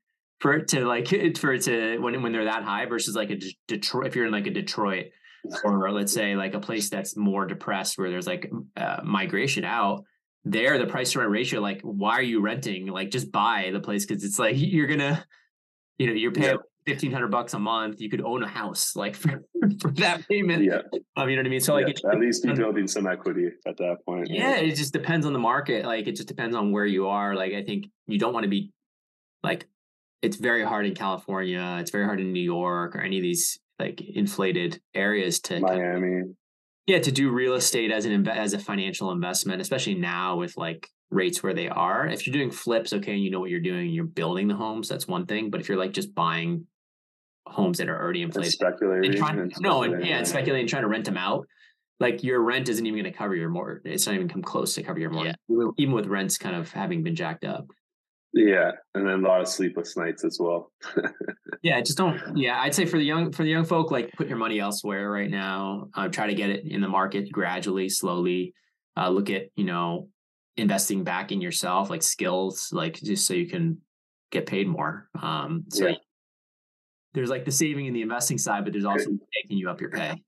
for 0.43 0.53
it 0.53 0.67
to 0.67 0.85
like 0.85 1.07
for 1.37 1.53
it 1.53 1.61
to 1.63 1.97
when 1.99 2.21
when 2.21 2.31
they're 2.31 2.45
that 2.45 2.63
high 2.63 2.85
versus 2.85 3.15
like 3.15 3.31
a 3.31 3.39
Detroit 3.67 4.07
if 4.07 4.15
you're 4.15 4.25
in 4.25 4.31
like 4.31 4.45
a 4.47 4.51
Detroit 4.51 5.07
or 5.63 5.91
let's 5.91 6.13
say 6.13 6.35
like 6.35 6.53
a 6.53 6.59
place 6.59 6.89
that's 6.89 7.17
more 7.17 7.45
depressed 7.45 7.97
where 7.97 8.09
there's 8.09 8.27
like 8.27 8.51
uh, 8.77 8.99
migration 9.03 9.65
out 9.65 10.03
there 10.45 10.77
the 10.77 10.85
price 10.85 11.13
to 11.13 11.19
rent 11.19 11.31
ratio 11.31 11.61
like 11.61 11.81
why 11.81 12.13
are 12.13 12.21
you 12.21 12.41
renting 12.41 12.87
like 12.87 13.09
just 13.09 13.31
buy 13.31 13.69
the 13.71 13.79
place 13.79 14.05
because 14.05 14.23
it's 14.23 14.37
like 14.37 14.55
you're 14.57 14.87
gonna 14.87 15.25
you 15.97 16.07
know 16.07 16.13
you're 16.13 16.31
paying 16.31 16.57
yeah. 16.85 16.93
1500 16.93 17.27
bucks 17.29 17.53
a 17.53 17.59
month 17.59 18.01
you 18.01 18.09
could 18.09 18.21
own 18.21 18.43
a 18.43 18.47
house 18.47 18.95
like 18.95 19.15
for, 19.23 19.43
for 19.81 19.91
that 19.91 20.27
payment 20.27 20.63
yeah 20.63 20.79
um, 21.15 21.29
you 21.29 21.35
know 21.35 21.41
what 21.41 21.47
i 21.47 21.49
mean 21.49 21.59
so 21.59 21.77
yeah. 21.77 21.85
like 21.85 21.95
at 22.11 22.19
least 22.19 22.43
be 22.43 22.53
building 22.53 22.87
some 22.87 23.07
equity 23.07 23.47
at 23.67 23.77
that 23.77 23.97
point 24.05 24.27
yeah 24.29 24.55
it 24.55 24.75
just 24.75 24.93
depends 24.93 25.25
on 25.25 25.33
the 25.33 25.39
market 25.39 25.85
like 25.85 26.07
it 26.07 26.15
just 26.15 26.27
depends 26.27 26.55
on 26.55 26.71
where 26.71 26.85
you 26.85 27.07
are 27.07 27.35
like 27.35 27.53
i 27.53 27.63
think 27.63 27.85
you 28.07 28.19
don't 28.19 28.33
want 28.33 28.43
to 28.43 28.49
be 28.49 28.71
like 29.43 29.67
it's 30.21 30.37
very 30.37 30.63
hard 30.63 30.85
in 30.85 30.93
california 30.93 31.77
it's 31.79 31.91
very 31.91 32.05
hard 32.05 32.19
in 32.19 32.31
new 32.31 32.41
york 32.41 32.95
or 32.95 33.01
any 33.01 33.17
of 33.17 33.23
these 33.23 33.59
like 33.79 34.01
inflated 34.01 34.79
areas 34.93 35.39
to 35.41 35.59
Miami. 35.59 36.01
Kind 36.01 36.21
of, 36.21 36.35
yeah, 36.87 36.99
to 36.99 37.11
do 37.11 37.31
real 37.31 37.53
estate 37.53 37.91
as 37.91 38.05
an 38.05 38.27
as 38.27 38.53
a 38.53 38.59
financial 38.59 39.11
investment, 39.11 39.61
especially 39.61 39.95
now 39.95 40.37
with 40.37 40.57
like 40.57 40.89
rates 41.09 41.41
where 41.41 41.53
they 41.53 41.69
are. 41.69 42.07
If 42.07 42.25
you're 42.25 42.33
doing 42.33 42.51
flips, 42.51 42.93
okay, 42.93 43.13
and 43.13 43.23
you 43.23 43.31
know 43.31 43.39
what 43.39 43.49
you're 43.49 43.59
doing, 43.61 43.91
you're 43.91 44.05
building 44.05 44.47
the 44.47 44.55
homes, 44.55 44.89
that's 44.89 45.07
one 45.07 45.25
thing. 45.25 45.49
But 45.49 45.61
if 45.61 45.69
you're 45.69 45.77
like 45.77 45.93
just 45.93 46.13
buying 46.13 46.67
homes 47.45 47.77
that 47.77 47.89
are 47.89 48.01
already 48.01 48.21
inflated, 48.21 48.47
and 48.47 48.53
speculating, 48.53 49.11
and 49.11 49.17
trying, 49.17 49.39
and 49.39 49.53
no, 49.59 49.83
and 49.83 50.05
yeah, 50.05 50.17
and 50.17 50.27
speculating, 50.27 50.67
trying 50.67 50.83
to 50.83 50.87
rent 50.87 51.05
them 51.05 51.17
out, 51.17 51.45
like 51.99 52.23
your 52.23 52.41
rent 52.41 52.69
isn't 52.69 52.85
even 52.85 53.01
going 53.01 53.11
to 53.11 53.17
cover 53.17 53.35
your 53.35 53.49
mortgage. 53.49 53.91
It's 53.91 54.05
not 54.05 54.15
even 54.15 54.27
come 54.27 54.41
close 54.41 54.75
to 54.75 54.83
cover 54.83 54.99
your 54.99 55.09
mortgage, 55.09 55.35
yeah. 55.47 55.67
even 55.77 55.93
with 55.93 56.07
rents 56.07 56.37
kind 56.37 56.55
of 56.55 56.71
having 56.71 57.03
been 57.03 57.15
jacked 57.15 57.45
up. 57.45 57.67
Yeah, 58.33 58.71
and 58.95 59.07
then 59.07 59.23
a 59.23 59.27
lot 59.27 59.41
of 59.41 59.47
sleepless 59.47 59.95
nights 59.95 60.23
as 60.23 60.39
well. 60.39 60.71
yeah, 61.61 61.79
just 61.81 61.97
don't. 61.97 62.19
Yeah, 62.35 62.59
I'd 62.59 62.73
say 62.73 62.85
for 62.85 62.97
the 62.97 63.05
young 63.05 63.31
for 63.31 63.43
the 63.43 63.49
young 63.49 63.63
folk, 63.63 63.91
like 63.91 64.11
put 64.13 64.27
your 64.27 64.37
money 64.37 64.59
elsewhere 64.59 65.09
right 65.11 65.29
now. 65.29 65.89
Uh, 65.93 66.07
try 66.07 66.27
to 66.27 66.33
get 66.33 66.49
it 66.49 66.65
in 66.65 66.81
the 66.81 66.87
market 66.87 67.31
gradually, 67.31 67.89
slowly. 67.89 68.53
Uh, 68.97 69.09
look 69.09 69.29
at 69.29 69.43
you 69.55 69.65
know 69.65 70.09
investing 70.57 71.03
back 71.03 71.31
in 71.31 71.41
yourself, 71.41 71.91
like 71.91 72.01
skills, 72.01 72.69
like 72.71 72.95
just 72.95 73.27
so 73.27 73.35
you 73.35 73.47
can 73.47 73.77
get 74.31 74.47
paid 74.47 74.67
more. 74.67 75.09
Um, 75.21 75.65
so 75.69 75.89
yeah. 75.89 75.95
There's 77.13 77.29
like 77.29 77.45
the 77.45 77.51
saving 77.51 77.87
and 77.87 77.95
the 77.95 78.01
investing 78.01 78.37
side, 78.37 78.63
but 78.63 78.73
there's 78.73 78.85
also 78.85 79.11
taking 79.33 79.57
you 79.57 79.69
up 79.69 79.81
your 79.81 79.91
pay. 79.91 80.21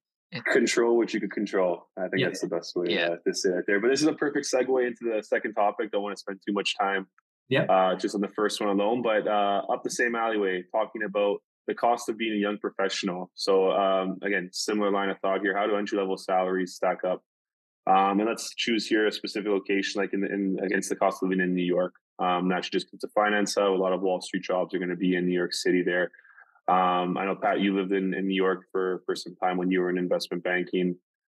Control 0.51 0.97
what 0.97 1.13
you 1.13 1.21
could 1.21 1.31
control. 1.31 1.87
I 1.97 2.01
think 2.09 2.17
yeah. 2.17 2.27
that's 2.27 2.41
the 2.41 2.47
best 2.47 2.75
way 2.75 2.87
yeah. 2.89 3.15
to 3.25 3.33
say 3.33 3.49
it 3.49 3.63
there. 3.67 3.79
But 3.79 3.87
this 3.87 4.01
is 4.01 4.07
a 4.07 4.13
perfect 4.13 4.45
segue 4.53 4.85
into 4.85 5.15
the 5.15 5.23
second 5.23 5.53
topic. 5.53 5.91
Don't 5.91 6.03
want 6.03 6.15
to 6.15 6.19
spend 6.19 6.39
too 6.45 6.51
much 6.51 6.77
time 6.77 7.07
yeah. 7.49 7.63
Uh, 7.63 7.95
just 7.95 8.15
on 8.15 8.21
the 8.21 8.29
first 8.29 8.59
one 8.59 8.69
alone, 8.69 9.01
but 9.01 9.27
uh, 9.27 9.61
up 9.71 9.83
the 9.83 9.89
same 9.89 10.15
alleyway, 10.15 10.63
talking 10.71 11.03
about 11.03 11.37
the 11.67 11.73
cost 11.73 12.09
of 12.09 12.17
being 12.17 12.33
a 12.33 12.37
young 12.37 12.57
professional. 12.57 13.31
So 13.35 13.71
um, 13.71 14.17
again, 14.23 14.49
similar 14.51 14.91
line 14.91 15.09
of 15.09 15.19
thought 15.19 15.41
here. 15.41 15.55
How 15.57 15.67
do 15.67 15.75
entry 15.75 15.97
level 15.97 16.17
salaries 16.17 16.75
stack 16.75 17.03
up? 17.03 17.23
Um, 17.87 18.19
and 18.19 18.27
let's 18.27 18.53
choose 18.55 18.87
here 18.87 19.05
a 19.05 19.11
specific 19.11 19.51
location, 19.51 20.01
like 20.01 20.13
in, 20.13 20.23
in 20.25 20.57
against 20.63 20.89
the 20.89 20.95
cost 20.95 21.21
of 21.21 21.29
living 21.29 21.43
in 21.43 21.53
New 21.53 21.63
York. 21.63 21.93
Um, 22.17 22.47
naturally, 22.47 22.79
just 22.79 22.87
it's 22.93 23.03
a 23.03 23.09
finance 23.09 23.55
hub. 23.55 23.73
A 23.73 23.75
lot 23.75 23.93
of 23.93 24.01
Wall 24.01 24.21
Street 24.21 24.43
jobs 24.43 24.73
are 24.73 24.79
going 24.79 24.89
to 24.89 24.95
be 24.95 25.15
in 25.15 25.27
New 25.27 25.37
York 25.37 25.53
City. 25.53 25.83
There, 25.83 26.11
um, 26.67 27.17
I 27.17 27.25
know 27.25 27.35
Pat, 27.35 27.59
you 27.59 27.75
lived 27.75 27.91
in, 27.91 28.13
in 28.13 28.27
New 28.27 28.35
York 28.35 28.63
for 28.71 29.03
for 29.05 29.15
some 29.15 29.35
time 29.35 29.57
when 29.57 29.69
you 29.69 29.81
were 29.81 29.89
in 29.89 29.97
investment 29.97 30.43
banking. 30.43 30.95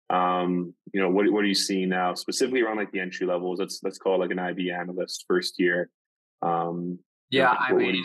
Um, 0.08 0.72
you 0.92 1.00
know, 1.00 1.10
what 1.10 1.30
what 1.32 1.42
are 1.42 1.48
you 1.48 1.54
seeing 1.54 1.88
now, 1.88 2.14
specifically 2.14 2.62
around 2.62 2.76
like 2.76 2.92
the 2.92 3.00
entry 3.00 3.26
levels? 3.26 3.58
Let's 3.58 3.80
let's 3.82 3.98
call 3.98 4.14
it 4.14 4.18
like 4.18 4.30
an 4.30 4.38
IB 4.38 4.70
analyst 4.70 5.24
first 5.26 5.54
year. 5.58 5.90
Um, 6.42 7.00
yeah, 7.30 7.54
I 7.58 7.72
mean, 7.72 8.02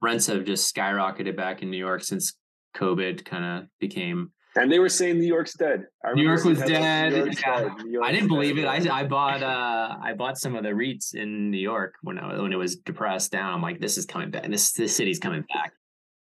rents 0.00 0.26
have 0.28 0.44
just 0.44 0.74
skyrocketed 0.74 1.36
back 1.36 1.60
in 1.62 1.70
New 1.70 1.76
York 1.76 2.02
since 2.02 2.34
COVID 2.76 3.26
kind 3.26 3.44
of 3.44 3.68
became. 3.78 4.32
And 4.56 4.72
they 4.72 4.78
were 4.78 4.88
saying 4.88 5.18
New 5.18 5.26
York's 5.26 5.54
dead. 5.54 5.84
New 6.14 6.22
York 6.22 6.42
was 6.44 6.58
dead. 6.60 7.12
New 7.12 7.30
yeah. 7.46 7.74
New 7.84 8.02
I 8.02 8.10
didn't 8.10 8.28
believe 8.28 8.56
dead. 8.56 8.64
it. 8.64 8.90
I 8.90 9.00
I 9.00 9.04
bought 9.04 9.42
uh 9.42 9.96
I 10.02 10.14
bought 10.14 10.38
some 10.38 10.56
of 10.56 10.64
the 10.64 10.70
REITs 10.70 11.14
in 11.14 11.50
New 11.50 11.58
York 11.58 11.94
when 12.02 12.18
I, 12.18 12.40
when 12.40 12.52
it 12.52 12.56
was 12.56 12.76
depressed 12.76 13.32
down. 13.32 13.52
I'm 13.52 13.62
like, 13.62 13.80
this 13.80 13.98
is 13.98 14.06
coming 14.06 14.30
back. 14.30 14.48
This 14.50 14.72
this 14.72 14.96
city's 14.96 15.18
coming 15.18 15.44
back. 15.52 15.72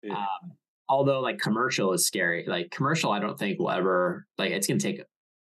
Yeah. 0.03 0.13
Um, 0.13 0.53
although 0.87 1.19
like 1.21 1.39
commercial 1.39 1.93
is 1.93 2.05
scary. 2.05 2.45
Like 2.47 2.71
commercial, 2.71 3.11
I 3.11 3.19
don't 3.19 3.37
think 3.37 3.59
will 3.59 3.71
ever 3.71 4.25
like 4.37 4.51
it's 4.51 4.67
gonna 4.67 4.79
take 4.79 5.01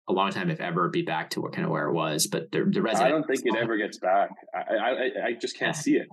a 0.10 0.14
long 0.14 0.32
time, 0.32 0.50
if 0.50 0.60
ever, 0.60 0.90
be 0.90 1.02
back 1.02 1.30
to 1.32 1.42
what 1.42 1.54
kind 1.54 1.66
of 1.66 1.72
where 1.72 1.88
it 1.88 1.94
was. 1.94 2.28
But 2.28 2.52
the 2.52 2.66
the 2.66 2.82
resident, 2.82 3.08
I 3.08 3.10
don't 3.10 3.28
think 3.28 3.42
it 3.46 3.56
ever 3.56 3.78
gets 3.78 4.00
back. 4.00 4.30
I 4.56 4.76
I, 4.76 5.26
I 5.28 5.34
just 5.34 5.58
can't 5.58 5.76
see 5.76 5.98
it. 5.98 6.08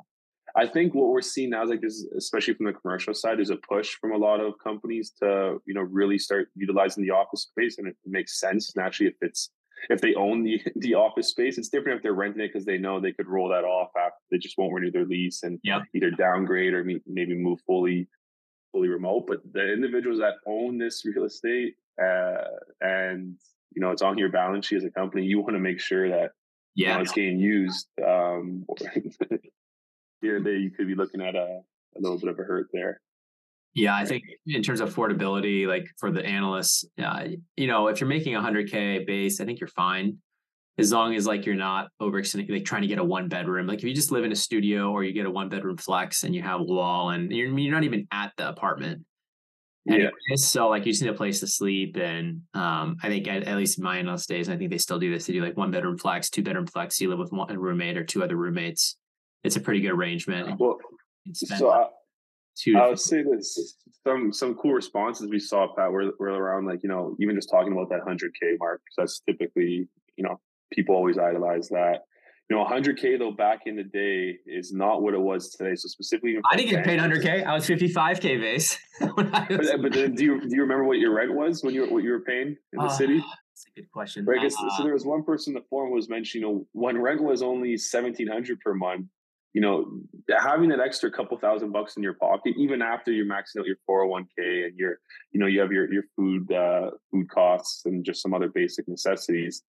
I 0.56 0.66
think 0.66 0.94
what 0.94 1.08
we're 1.08 1.22
seeing 1.22 1.50
now 1.50 1.62
is 1.62 1.70
like 1.70 1.80
this, 1.80 2.04
especially 2.16 2.54
from 2.54 2.66
the 2.66 2.72
commercial 2.72 3.14
side, 3.14 3.40
is 3.40 3.50
a 3.50 3.56
push 3.68 3.94
from 4.00 4.12
a 4.12 4.16
lot 4.16 4.40
of 4.40 4.54
companies 4.62 5.12
to 5.22 5.58
you 5.66 5.74
know 5.74 5.82
really 5.82 6.18
start 6.18 6.48
utilizing 6.54 7.04
the 7.04 7.12
office 7.12 7.42
space, 7.42 7.78
and 7.78 7.88
it 7.88 7.96
makes 8.06 8.40
sense 8.40 8.74
naturally 8.76 9.10
if 9.10 9.16
it's 9.20 9.50
if 9.88 10.00
they 10.00 10.14
own 10.14 10.42
the 10.42 10.60
the 10.76 10.94
office 10.94 11.28
space. 11.28 11.58
It's 11.58 11.68
different 11.68 11.98
if 11.98 12.02
they're 12.02 12.14
renting 12.14 12.42
it 12.42 12.52
because 12.52 12.64
they 12.64 12.78
know 12.78 13.00
they 13.00 13.12
could 13.12 13.28
roll 13.28 13.48
that 13.48 13.64
off 13.64 13.90
after 13.96 14.16
they 14.30 14.38
just 14.38 14.58
won't 14.58 14.72
renew 14.72 14.90
their 14.90 15.06
lease 15.06 15.42
and 15.42 15.58
yep. 15.62 15.82
either 15.94 16.10
downgrade 16.10 16.74
or 16.74 16.84
maybe 17.06 17.34
move 17.34 17.60
fully 17.66 18.08
fully 18.72 18.88
remote. 18.88 19.26
But 19.26 19.40
the 19.52 19.72
individuals 19.72 20.18
that 20.18 20.34
own 20.46 20.78
this 20.78 21.04
real 21.04 21.24
estate 21.24 21.74
uh, 22.00 22.44
and 22.80 23.36
you 23.72 23.80
know 23.80 23.90
it's 23.90 24.02
on 24.02 24.18
your 24.18 24.30
balance 24.30 24.66
sheet 24.66 24.76
as 24.76 24.84
a 24.84 24.90
company 24.90 25.24
you 25.24 25.38
want 25.38 25.54
to 25.54 25.60
make 25.60 25.80
sure 25.80 26.08
that 26.08 26.32
yeah 26.74 26.88
you 26.88 26.94
know, 26.94 27.00
it's 27.02 27.12
getting 27.12 27.38
used 27.38 27.86
um 28.06 28.64
here 30.20 30.36
and 30.36 30.46
there 30.46 30.56
you 30.56 30.70
could 30.70 30.86
be 30.86 30.94
looking 30.94 31.20
at 31.20 31.34
a, 31.34 31.60
a 31.96 32.00
little 32.00 32.18
bit 32.18 32.28
of 32.28 32.38
a 32.38 32.42
hurt 32.42 32.68
there. 32.72 33.00
Yeah 33.74 33.94
i 33.94 34.04
think 34.04 34.24
in 34.46 34.62
terms 34.62 34.80
of 34.80 34.92
affordability 34.92 35.66
like 35.66 35.86
for 35.98 36.10
the 36.10 36.24
analysts 36.24 36.84
uh, 37.02 37.26
you 37.56 37.66
know 37.68 37.86
if 37.86 38.00
you're 38.00 38.08
making 38.08 38.34
100k 38.34 39.06
base 39.06 39.40
i 39.40 39.44
think 39.44 39.60
you're 39.60 39.68
fine 39.68 40.18
as 40.80 40.92
long 40.92 41.14
as 41.14 41.26
like 41.26 41.46
you're 41.46 41.54
not 41.54 41.88
overextending 42.00 42.50
like 42.50 42.64
trying 42.64 42.82
to 42.82 42.88
get 42.88 42.98
a 42.98 43.04
one 43.04 43.28
bedroom 43.28 43.66
like 43.66 43.78
if 43.78 43.84
you 43.84 43.94
just 43.94 44.10
live 44.10 44.24
in 44.24 44.32
a 44.32 44.36
studio 44.36 44.90
or 44.90 45.04
you 45.04 45.12
get 45.12 45.26
a 45.26 45.30
one 45.30 45.48
bedroom 45.48 45.76
flex 45.76 46.24
and 46.24 46.34
you 46.34 46.42
have 46.42 46.60
a 46.60 46.64
wall 46.64 47.10
and 47.10 47.30
you're, 47.30 47.56
you're 47.58 47.72
not 47.72 47.84
even 47.84 48.08
at 48.10 48.32
the 48.36 48.48
apartment 48.48 49.04
Anyways, 49.88 50.12
yeah. 50.28 50.36
So 50.36 50.68
like 50.68 50.84
you 50.84 50.92
just 50.92 51.02
need 51.02 51.10
a 51.10 51.14
place 51.14 51.40
to 51.40 51.46
sleep, 51.46 51.96
and 51.96 52.42
um, 52.52 52.96
I 53.02 53.08
think 53.08 53.26
at, 53.28 53.44
at 53.44 53.56
least 53.56 53.78
in 53.78 53.84
my 53.84 53.98
in-laws 53.98 54.26
days, 54.26 54.50
I 54.50 54.56
think 54.56 54.70
they 54.70 54.78
still 54.78 54.98
do 54.98 55.10
this. 55.10 55.26
They 55.26 55.32
do 55.32 55.42
like 55.42 55.56
one 55.56 55.70
bedroom 55.70 55.96
flex, 55.96 56.28
two 56.28 56.42
bedroom 56.42 56.66
flex. 56.66 57.00
You 57.00 57.08
live 57.08 57.18
with 57.18 57.32
one 57.32 57.58
roommate 57.58 57.96
or 57.96 58.04
two 58.04 58.22
other 58.22 58.36
roommates. 58.36 58.96
It's 59.42 59.56
a 59.56 59.60
pretty 59.60 59.80
good 59.80 59.92
arrangement. 59.92 60.60
Well, 60.60 60.76
so 61.32 61.70
I, 61.70 61.86
two. 62.56 62.76
I 62.76 62.88
would 62.88 63.00
say 63.00 63.22
this 63.22 63.78
some 64.06 64.32
some 64.32 64.54
cool 64.54 64.74
responses 64.74 65.28
we 65.30 65.38
saw, 65.38 65.66
Pat, 65.74 65.90
were, 65.90 66.12
were 66.18 66.28
around 66.28 66.66
like 66.66 66.82
you 66.82 66.88
know 66.88 67.16
even 67.18 67.34
just 67.34 67.50
talking 67.50 67.72
about 67.72 67.88
that 67.88 68.00
hundred 68.06 68.32
k 68.40 68.56
mark 68.58 68.82
because 68.84 68.96
that's 68.96 69.20
typically 69.20 69.88
you 70.16 70.24
know 70.24 70.38
people 70.72 70.94
always 70.94 71.18
idolize 71.18 71.68
that. 71.68 72.04
You 72.48 72.56
know, 72.56 72.64
100k 72.64 73.18
though 73.18 73.30
back 73.30 73.60
in 73.66 73.76
the 73.76 73.84
day 73.84 74.36
is 74.44 74.72
not 74.72 75.02
what 75.02 75.14
it 75.14 75.20
was 75.20 75.50
today. 75.50 75.76
So 75.76 75.86
specifically, 75.86 76.36
I 76.50 76.56
didn't 76.56 76.70
get 76.70 76.84
paid 76.84 76.98
100k. 76.98 77.46
I 77.46 77.54
was 77.54 77.66
55k 77.68 78.40
base. 78.40 78.76
was... 79.00 79.10
but, 79.16 79.82
but 79.82 79.92
then 79.92 80.14
do 80.16 80.24
you 80.24 80.40
do 80.40 80.56
you 80.56 80.62
remember 80.62 80.84
what 80.84 80.98
your 80.98 81.14
rent 81.14 81.32
was 81.32 81.62
when 81.62 81.74
you 81.74 81.82
were, 81.82 81.88
what 81.88 82.02
you 82.02 82.10
were 82.10 82.22
paying 82.22 82.56
in 82.72 82.78
the 82.78 82.82
uh, 82.82 82.88
city? 82.88 83.18
That's 83.18 83.66
a 83.68 83.80
good 83.80 83.90
question. 83.92 84.24
Right, 84.24 84.44
uh, 84.44 84.50
so 84.50 84.82
there 84.82 84.94
was 84.94 85.04
one 85.04 85.22
person 85.22 85.54
in 85.54 85.62
the 85.62 85.66
forum 85.70 85.90
who 85.90 85.94
was 85.94 86.08
mentioning, 86.08 86.48
you 86.48 86.54
know, 86.54 86.66
when 86.72 87.00
rent 87.00 87.22
was 87.22 87.42
only 87.42 87.72
1700 87.72 88.58
per 88.60 88.74
month, 88.74 89.06
you 89.52 89.60
know, 89.60 90.00
having 90.38 90.70
that 90.70 90.80
extra 90.80 91.10
couple 91.10 91.36
thousand 91.38 91.72
bucks 91.72 91.96
in 91.96 92.02
your 92.02 92.14
pocket, 92.14 92.54
even 92.56 92.82
after 92.82 93.12
you're 93.12 93.26
maxing 93.26 93.60
out 93.60 93.66
your 93.66 93.76
401k 93.88 94.66
and 94.66 94.76
your, 94.76 94.98
you 95.32 95.40
know, 95.40 95.46
you 95.46 95.60
have 95.60 95.72
your 95.72 95.92
your 95.92 96.04
food 96.16 96.50
uh, 96.52 96.90
food 97.10 97.28
costs 97.28 97.82
and 97.84 98.04
just 98.04 98.22
some 98.22 98.32
other 98.32 98.48
basic 98.48 98.88
necessities, 98.88 99.62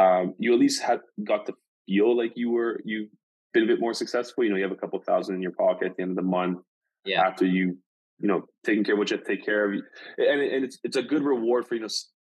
um, 0.00 0.34
you 0.38 0.52
at 0.52 0.60
least 0.60 0.82
had 0.82 1.00
got 1.24 1.46
to 1.46 1.54
feel 1.86 2.16
like 2.16 2.32
you 2.36 2.50
were 2.50 2.80
you've 2.84 3.08
been 3.52 3.64
a 3.64 3.66
bit 3.66 3.80
more 3.80 3.94
successful. 3.94 4.44
You 4.44 4.50
know, 4.50 4.56
you 4.56 4.62
have 4.62 4.72
a 4.72 4.76
couple 4.76 4.98
thousand 5.00 5.36
in 5.36 5.42
your 5.42 5.52
pocket 5.52 5.88
at 5.88 5.96
the 5.96 6.02
end 6.02 6.12
of 6.12 6.16
the 6.16 6.22
month. 6.22 6.58
Yeah. 7.04 7.26
After 7.26 7.46
you, 7.46 7.78
you 8.18 8.28
know, 8.28 8.44
taking 8.64 8.84
care 8.84 8.94
of 8.94 8.98
what 8.98 9.10
you 9.10 9.16
have 9.16 9.26
to 9.26 9.36
take 9.36 9.44
care 9.44 9.64
of, 9.64 9.80
and 10.18 10.40
and 10.40 10.64
it's 10.64 10.78
it's 10.84 10.96
a 10.96 11.02
good 11.02 11.22
reward 11.22 11.66
for 11.66 11.74
you 11.74 11.80
know 11.80 11.88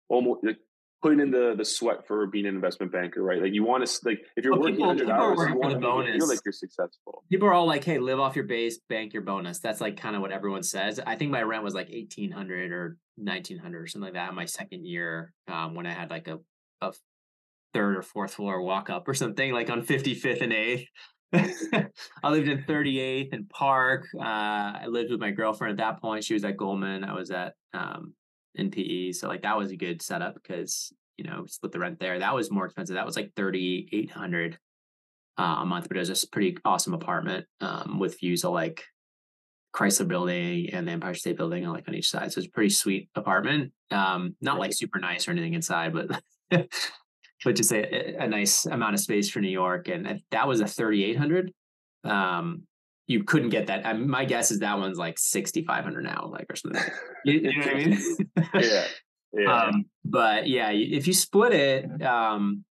almost 0.10 0.44
like 0.44 0.58
putting 1.02 1.20
in 1.20 1.32
the 1.32 1.54
the 1.58 1.66
sweat 1.66 2.08
for 2.08 2.26
being 2.28 2.46
an 2.46 2.56
investment 2.56 2.92
banker, 2.92 3.22
right? 3.22 3.42
Like 3.42 3.54
you 3.54 3.64
want 3.64 3.86
to 3.86 4.00
like 4.06 4.20
if 4.38 4.46
you're 4.46 4.54
well, 4.54 4.62
working 4.62 4.86
hundred 4.86 5.10
hours, 5.10 5.38
you 5.50 5.58
want 5.58 5.74
to 5.74 6.18
feel 6.18 6.28
like 6.28 6.40
you're 6.46 6.54
successful. 6.54 7.24
People 7.30 7.50
are 7.50 7.54
all 7.54 7.68
like, 7.68 7.84
"Hey, 7.84 8.00
live 8.00 8.20
off 8.20 8.36
your 8.36 8.46
base, 8.46 8.80
bank 8.90 9.14
your 9.14 9.22
bonus." 9.22 9.60
That's 9.60 9.82
like 9.82 9.98
kind 9.98 10.16
of 10.16 10.22
what 10.22 10.32
everyone 10.32 10.64
says. 10.64 11.00
I 11.06 11.18
think 11.18 11.32
my 11.32 11.44
rent 11.44 11.64
was 11.64 11.76
like 11.76 11.90
eighteen 11.92 12.32
hundred 12.32 12.72
or 12.72 12.98
nineteen 13.18 13.58
hundred 13.58 13.84
or 13.84 13.88
something 13.88 14.08
like 14.08 14.14
that 14.14 14.30
in 14.30 14.36
my 14.36 14.46
second 14.46 14.86
year 14.86 15.34
um, 15.50 15.76
when 15.76 15.86
I 15.86 15.92
had 15.92 16.10
like 16.10 16.30
a 16.30 16.40
a 16.82 16.94
third 17.74 17.98
or 17.98 18.02
fourth 18.02 18.36
floor 18.36 18.62
walk 18.62 18.90
up 18.90 19.08
or 19.08 19.14
something 19.14 19.52
like 19.52 19.70
on 19.70 19.82
55th 19.82 20.42
and 20.42 20.54
8th. 20.54 20.88
I 22.24 22.30
lived 22.30 22.48
in 22.48 22.64
38th 22.64 23.34
and 23.34 23.50
Park. 23.50 24.06
Uh, 24.16 24.24
I 24.24 24.86
lived 24.88 25.12
with 25.12 25.20
my 25.20 25.32
girlfriend 25.32 25.80
at 25.80 25.84
that 25.84 26.02
point. 26.02 26.24
She 26.24 26.36
was 26.36 26.46
at 26.46 26.58
Goldman. 26.58 27.04
I 27.04 27.14
was 27.14 27.32
at 27.32 27.54
um, 27.74 28.14
NPE. 28.58 29.16
So 29.16 29.28
like 29.28 29.42
that 29.42 29.58
was 29.58 29.72
a 29.72 29.76
good 29.76 30.02
setup 30.02 30.36
because 30.36 30.94
you 31.18 31.26
know 31.26 31.46
split 31.48 31.72
the 31.72 31.80
rent 31.80 32.00
there. 32.00 32.20
That 32.20 32.36
was 32.36 32.52
more 32.52 32.66
expensive. 32.66 32.96
That 32.96 33.06
was 33.06 33.16
like 33.16 33.32
3,800 33.36 34.58
uh, 35.38 35.42
a 35.60 35.66
month, 35.66 35.88
but 35.88 35.98
it 35.98 36.02
was 36.02 36.24
a 36.24 36.28
pretty 36.28 36.58
awesome 36.66 36.94
apartment 36.94 37.46
um, 37.62 38.00
with 38.00 38.20
views 38.20 38.44
of 38.44 38.54
like 38.54 38.84
Chrysler 39.76 40.08
Building 40.08 40.70
and 40.72 40.88
the 40.88 40.92
Empire 40.92 41.16
State 41.16 41.38
Building 41.38 41.68
like 41.68 41.88
on 41.88 41.96
each 41.96 42.10
side. 42.10 42.32
So 42.32 42.40
it's 42.40 42.48
a 42.48 42.52
pretty 42.52 42.70
sweet 42.70 43.10
apartment. 43.16 43.72
Um, 43.90 44.36
not 44.42 44.60
like 44.60 44.74
super 44.74 45.00
nice 45.00 45.28
or 45.28 45.32
anything 45.32 45.56
inside, 45.56 45.94
but 45.94 46.22
but 47.44 47.56
just 47.56 47.72
a, 47.72 48.16
a 48.22 48.28
nice 48.28 48.66
amount 48.66 48.94
of 48.94 49.00
space 49.00 49.30
for 49.30 49.40
New 49.40 49.50
York. 49.50 49.88
And 49.88 50.22
that 50.32 50.48
was 50.48 50.62
a 50.62 50.68
3800. 50.68 51.52
Um, 52.04 52.64
you 53.08 53.24
couldn't 53.24 53.50
get 53.50 53.68
that. 53.68 53.86
I 53.86 53.94
mean, 53.94 54.10
my 54.10 54.26
guess 54.26 54.52
is 54.52 54.60
that 54.60 54.78
one's 54.78 54.98
like 54.98 55.20
6,500 55.20 56.04
now, 56.04 56.30
like 56.32 56.46
or 56.50 56.56
something. 56.56 56.82
you, 57.26 57.34
you, 57.34 57.60
know 57.60 57.66
what 57.66 57.68
I 57.68 57.74
mean? 57.74 58.00
yeah. 58.56 58.86
Yeah. 59.36 59.64
Um, 59.64 59.86
but 60.06 60.48
yeah, 60.48 60.70
if 60.70 61.08
you 61.08 61.14
split 61.14 61.54
it, 61.54 62.04
um, 62.04 62.64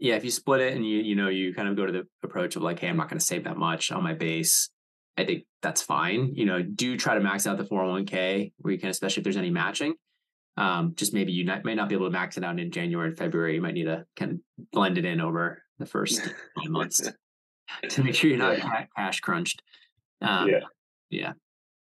yeah, 0.00 0.16
if 0.16 0.24
you 0.24 0.32
split 0.32 0.60
it 0.60 0.74
and 0.74 0.84
you, 0.84 0.98
you 0.98 1.14
know, 1.14 1.28
you 1.28 1.54
kind 1.54 1.68
of 1.68 1.76
go 1.76 1.86
to 1.86 1.92
the 1.92 2.08
approach 2.24 2.56
of 2.56 2.62
like, 2.62 2.80
Hey, 2.80 2.88
I'm 2.88 2.96
not 2.96 3.08
going 3.08 3.20
to 3.20 3.24
save 3.24 3.44
that 3.44 3.56
much 3.56 3.92
on 3.92 4.02
my 4.02 4.14
base. 4.14 4.68
I 5.16 5.24
think 5.24 5.44
that's 5.62 5.80
fine. 5.80 6.32
You 6.34 6.44
know, 6.44 6.60
do 6.60 6.96
try 6.96 7.14
to 7.14 7.20
max 7.20 7.46
out 7.46 7.56
the 7.56 7.62
401k 7.62 8.52
where 8.58 8.72
you 8.72 8.80
can, 8.80 8.88
especially 8.88 9.20
if 9.20 9.24
there's 9.24 9.36
any 9.36 9.50
matching. 9.50 9.94
Um, 10.58 10.94
just 10.96 11.14
maybe 11.14 11.30
you 11.30 11.44
not, 11.44 11.64
may 11.64 11.76
not 11.76 11.88
be 11.88 11.94
able 11.94 12.06
to 12.06 12.10
max 12.10 12.36
it 12.36 12.42
out 12.42 12.58
in 12.58 12.72
January 12.72 13.10
and 13.10 13.16
February. 13.16 13.54
You 13.54 13.62
might 13.62 13.74
need 13.74 13.84
to 13.84 14.04
kind 14.16 14.32
of 14.32 14.38
blend 14.72 14.98
it 14.98 15.04
in 15.04 15.20
over 15.20 15.62
the 15.78 15.86
first 15.86 16.20
nine 16.56 16.72
months 16.72 17.08
to 17.90 18.02
make 18.02 18.16
sure 18.16 18.28
you're 18.28 18.38
not 18.40 18.58
yeah. 18.58 18.86
cash 18.96 19.20
crunched. 19.20 19.62
Um, 20.20 20.48
yeah, 20.48 20.60
yeah, 21.10 21.32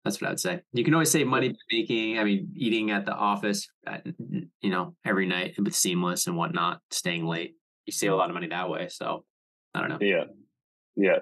that's 0.04 0.20
what 0.20 0.28
I 0.28 0.32
would 0.32 0.42
say. 0.42 0.60
You 0.74 0.84
can 0.84 0.94
always 0.94 1.10
save 1.10 1.26
money 1.26 1.50
by 1.50 1.56
making. 1.72 2.20
I 2.20 2.26
mean, 2.26 2.52
eating 2.54 2.92
at 2.92 3.06
the 3.06 3.14
office, 3.14 3.66
at, 3.88 4.06
you 4.62 4.70
know, 4.70 4.98
every 5.06 5.26
night 5.26 5.56
with 5.58 5.74
Seamless 5.74 6.28
and 6.28 6.36
whatnot, 6.36 6.82
staying 6.92 7.26
late. 7.26 7.56
You 7.86 7.94
save 7.94 8.12
a 8.12 8.16
lot 8.16 8.30
of 8.30 8.34
money 8.34 8.48
that 8.48 8.70
way. 8.70 8.90
So 8.90 9.24
I 9.74 9.80
don't 9.80 9.90
know. 9.90 10.00
Yeah, 10.02 10.26
yeah. 10.98 11.20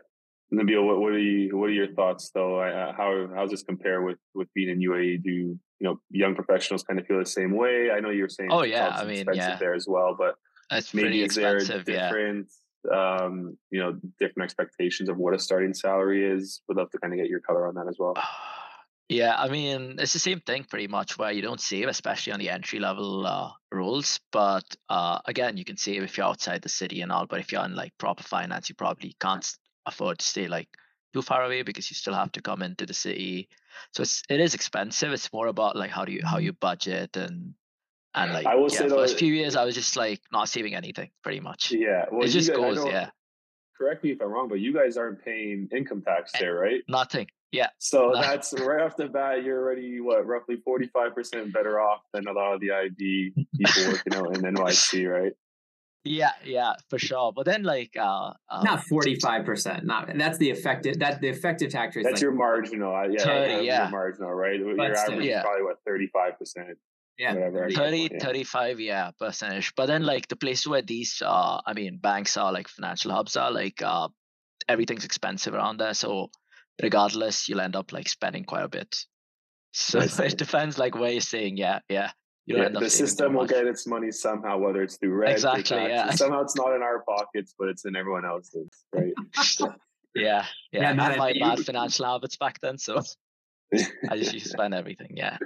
Nabil, 0.53 0.85
what, 0.85 0.99
what 0.99 1.13
are 1.13 1.19
you? 1.19 1.57
What 1.57 1.69
are 1.69 1.73
your 1.73 1.93
thoughts 1.93 2.29
though? 2.33 2.59
Uh, 2.59 2.93
how 2.93 3.27
how 3.33 3.41
does 3.41 3.51
this 3.51 3.63
compare 3.63 4.01
with 4.01 4.19
with 4.35 4.47
being 4.53 4.69
in 4.69 4.79
UAE? 4.79 5.23
Do 5.23 5.31
you 5.31 5.59
know 5.81 5.99
young 6.11 6.35
professionals 6.35 6.83
kind 6.83 6.99
of 6.99 7.07
feel 7.07 7.19
the 7.19 7.25
same 7.25 7.55
way? 7.55 7.89
I 7.91 7.99
know 7.99 8.11
you're 8.11 8.29
saying 8.29 8.49
oh 8.51 8.63
yeah, 8.63 8.89
I 8.89 9.05
mean 9.05 9.25
yeah, 9.33 9.55
there 9.57 9.73
as 9.73 9.87
well, 9.87 10.15
but 10.17 10.35
it's 10.71 10.93
maybe 10.93 11.23
is 11.23 11.35
there 11.35 11.59
different 11.59 12.47
yeah. 12.85 13.15
um, 13.17 13.57
you 13.71 13.79
know 13.79 13.99
different 14.19 14.45
expectations 14.45 15.09
of 15.09 15.17
what 15.17 15.33
a 15.33 15.39
starting 15.39 15.73
salary 15.73 16.25
is. 16.25 16.61
Would 16.67 16.77
love 16.77 16.91
to 16.91 16.99
kind 16.99 17.13
of 17.13 17.19
get 17.19 17.29
your 17.29 17.39
color 17.39 17.67
on 17.67 17.75
that 17.75 17.87
as 17.87 17.97
well. 17.97 18.13
Yeah, 19.09 19.35
I 19.37 19.49
mean 19.49 19.97
it's 19.99 20.13
the 20.13 20.17
same 20.17 20.39
thing 20.39 20.63
pretty 20.63 20.87
much 20.87 21.17
where 21.17 21.31
you 21.31 21.41
don't 21.41 21.59
save, 21.59 21.89
especially 21.89 22.31
on 22.31 22.39
the 22.39 22.49
entry 22.49 22.79
level 22.79 23.27
uh, 23.27 23.51
roles. 23.71 24.19
But 24.31 24.63
uh, 24.89 25.19
again, 25.25 25.57
you 25.57 25.65
can 25.65 25.75
save 25.75 26.03
if 26.03 26.17
you're 26.17 26.25
outside 26.25 26.61
the 26.61 26.69
city 26.69 27.01
and 27.01 27.11
all. 27.11 27.27
But 27.27 27.41
if 27.41 27.51
you're 27.51 27.65
in 27.65 27.75
like 27.75 27.91
proper 27.99 28.23
finance, 28.23 28.69
you 28.69 28.75
probably 28.75 29.13
can't 29.19 29.45
afford 29.85 30.19
to 30.19 30.25
stay 30.25 30.47
like 30.47 30.69
too 31.13 31.21
far 31.21 31.43
away 31.43 31.61
because 31.61 31.89
you 31.89 31.95
still 31.95 32.13
have 32.13 32.31
to 32.33 32.41
come 32.41 32.61
into 32.61 32.85
the 32.85 32.93
city. 32.93 33.49
So 33.91 34.01
it's 34.01 34.23
it 34.29 34.39
is 34.39 34.53
expensive. 34.53 35.11
It's 35.11 35.31
more 35.31 35.47
about 35.47 35.75
like 35.75 35.91
how 35.91 36.05
do 36.05 36.11
you 36.11 36.21
how 36.25 36.37
you 36.37 36.53
budget 36.53 37.15
and 37.15 37.53
and 38.15 38.33
like 38.33 38.45
I 38.45 38.55
will 38.55 38.69
yeah, 38.71 38.79
say 38.79 38.89
first 38.89 39.17
few 39.17 39.33
years 39.33 39.55
I 39.55 39.65
was 39.65 39.75
just 39.75 39.95
like 39.95 40.21
not 40.31 40.49
saving 40.49 40.75
anything 40.75 41.11
pretty 41.23 41.39
much. 41.39 41.71
Yeah, 41.71 42.05
well, 42.11 42.23
it 42.23 42.29
just 42.29 42.49
guys, 42.49 42.57
goes. 42.57 42.85
Yeah. 42.85 43.09
Correct 43.77 44.03
me 44.03 44.11
if 44.11 44.21
I'm 44.21 44.29
wrong, 44.29 44.47
but 44.49 44.59
you 44.59 44.73
guys 44.73 44.97
aren't 44.97 45.23
paying 45.25 45.67
income 45.75 46.03
tax 46.03 46.31
eh, 46.35 46.39
there, 46.39 46.53
right? 46.53 46.81
Nothing. 46.87 47.27
Yeah. 47.51 47.69
So 47.77 48.13
that's 48.13 48.53
right 48.59 48.81
off 48.81 48.97
the 48.97 49.07
bat, 49.07 49.43
you're 49.43 49.61
already 49.61 49.99
what 49.99 50.25
roughly 50.25 50.57
45% 50.67 51.53
better 51.53 51.79
off 51.79 52.01
than 52.11 52.27
a 52.27 52.31
lot 52.31 52.53
of 52.53 52.61
the 52.61 52.71
IB 52.71 53.33
people 53.55 53.91
working 53.91 54.15
out 54.15 54.35
in 54.35 54.41
NYC, 54.41 55.07
right? 55.11 55.33
Yeah, 56.05 56.31
yeah, 56.43 56.73
for 56.89 56.99
sure. 56.99 57.31
But 57.33 57.45
then 57.45 57.63
like 57.63 57.95
uh, 57.97 58.33
uh 58.49 58.63
not 58.63 58.83
forty 58.83 59.15
five 59.15 59.45
percent. 59.45 59.85
Not 59.85 60.11
that's 60.15 60.37
the 60.37 60.49
effective 60.49 60.99
that 60.99 61.21
the 61.21 61.29
effective 61.29 61.71
tax 61.71 61.95
rate. 61.95 62.03
That's 62.03 62.15
like, 62.15 62.21
your 62.21 62.33
marginal. 62.33 62.93
Uh, 62.93 63.07
yeah, 63.07 63.23
30, 63.23 63.65
yeah. 63.65 63.89
marginal, 63.89 64.33
right? 64.33 64.59
But 64.59 64.75
your 64.75 64.95
still, 64.95 65.13
average 65.13 65.27
yeah. 65.27 65.37
is 65.37 65.43
probably 65.43 65.63
what 65.63 65.77
thirty 65.85 66.07
five 66.07 66.37
percent. 66.37 66.77
Yeah, 67.17 67.35
whatever, 67.35 67.69
30, 67.69 68.09
yeah. 68.11 68.19
35, 68.19 68.79
yeah, 68.79 69.11
percentage. 69.19 69.75
But 69.75 69.85
then 69.85 70.03
like 70.03 70.27
the 70.27 70.35
place 70.35 70.65
where 70.65 70.81
these 70.81 71.21
uh 71.23 71.61
I 71.65 71.73
mean 71.73 71.99
banks 72.01 72.35
are 72.37 72.51
like 72.51 72.67
financial 72.67 73.11
hubs 73.11 73.37
are 73.37 73.51
like 73.51 73.81
uh 73.81 74.09
everything's 74.67 75.05
expensive 75.05 75.53
around 75.53 75.77
there. 75.77 75.93
So 75.93 76.31
regardless, 76.81 77.47
you'll 77.47 77.61
end 77.61 77.75
up 77.75 77.93
like 77.93 78.09
spending 78.09 78.43
quite 78.43 78.63
a 78.63 78.69
bit. 78.69 78.95
So 79.75 79.99
it 79.99 80.37
depends 80.37 80.77
like 80.77 80.93
where 80.93 81.11
you're 81.11 81.21
saying, 81.21 81.57
yeah, 81.57 81.79
yeah 81.89 82.11
yeah, 82.45 82.69
the 82.69 82.89
system 82.89 83.33
will 83.33 83.45
get 83.45 83.67
its 83.67 83.87
money 83.87 84.11
somehow, 84.11 84.57
whether 84.57 84.83
it's 84.83 84.97
through 84.97 85.13
rent 85.13 85.33
exactly. 85.33 85.77
Yeah. 85.77 86.11
Somehow 86.11 86.41
it's 86.41 86.55
not 86.55 86.75
in 86.75 86.81
our 86.81 87.03
pockets, 87.03 87.55
but 87.57 87.69
it's 87.69 87.85
in 87.85 87.95
everyone 87.95 88.25
else's, 88.25 88.69
right? 88.93 89.13
yeah, 89.59 89.75
yeah. 90.15 90.45
yeah 90.71 90.89
I 90.89 91.03
had 91.09 91.17
my 91.17 91.33
bad 91.39 91.59
financial 91.59 92.05
habits 92.05 92.35
back 92.35 92.59
then, 92.59 92.77
so 92.77 93.01
I 94.09 94.17
just 94.17 94.33
used 94.33 94.45
to 94.45 94.51
spend 94.51 94.73
everything. 94.73 95.11
Yeah, 95.15 95.37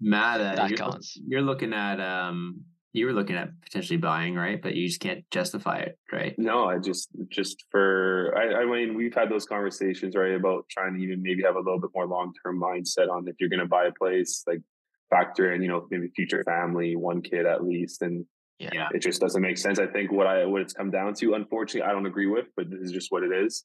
Matt, 0.00 0.40
uh, 0.40 0.54
that 0.54 0.70
you're, 0.70 0.78
counts. 0.78 1.18
You're 1.26 1.42
looking 1.42 1.72
at 1.72 2.00
um, 2.00 2.64
you 2.92 3.06
were 3.06 3.12
looking 3.12 3.36
at 3.36 3.50
potentially 3.60 3.96
buying, 3.96 4.36
right? 4.36 4.62
But 4.62 4.76
you 4.76 4.86
just 4.86 5.00
can't 5.00 5.28
justify 5.32 5.78
it, 5.78 5.98
right? 6.12 6.34
No, 6.38 6.66
I 6.66 6.78
just 6.78 7.08
just 7.30 7.64
for 7.72 8.32
I, 8.36 8.62
I 8.62 8.64
mean 8.64 8.96
we've 8.96 9.14
had 9.14 9.28
those 9.28 9.44
conversations 9.44 10.14
right 10.14 10.34
about 10.34 10.66
trying 10.70 10.94
to 10.94 11.02
even 11.02 11.20
maybe 11.20 11.42
have 11.42 11.56
a 11.56 11.60
little 11.60 11.80
bit 11.80 11.90
more 11.94 12.06
long 12.06 12.32
term 12.44 12.60
mindset 12.60 13.08
on 13.08 13.26
if 13.26 13.34
you're 13.40 13.50
going 13.50 13.58
to 13.60 13.66
buy 13.66 13.86
a 13.86 13.92
place, 13.92 14.44
like 14.46 14.60
factor 15.10 15.52
in, 15.52 15.62
you 15.62 15.68
know, 15.68 15.86
maybe 15.90 16.08
future 16.14 16.42
family, 16.44 16.96
one 16.96 17.22
kid 17.22 17.46
at 17.46 17.64
least. 17.64 18.02
And 18.02 18.26
yeah, 18.58 18.88
it 18.92 19.00
just 19.00 19.20
doesn't 19.20 19.40
make 19.40 19.58
sense. 19.58 19.78
I 19.78 19.86
think 19.86 20.10
what 20.10 20.26
I 20.26 20.44
what 20.44 20.62
it's 20.62 20.72
come 20.72 20.90
down 20.90 21.14
to, 21.14 21.34
unfortunately, 21.34 21.88
I 21.88 21.92
don't 21.92 22.06
agree 22.06 22.26
with, 22.26 22.46
but 22.56 22.70
this 22.70 22.80
is 22.80 22.92
just 22.92 23.10
what 23.10 23.22
it 23.22 23.32
is. 23.32 23.64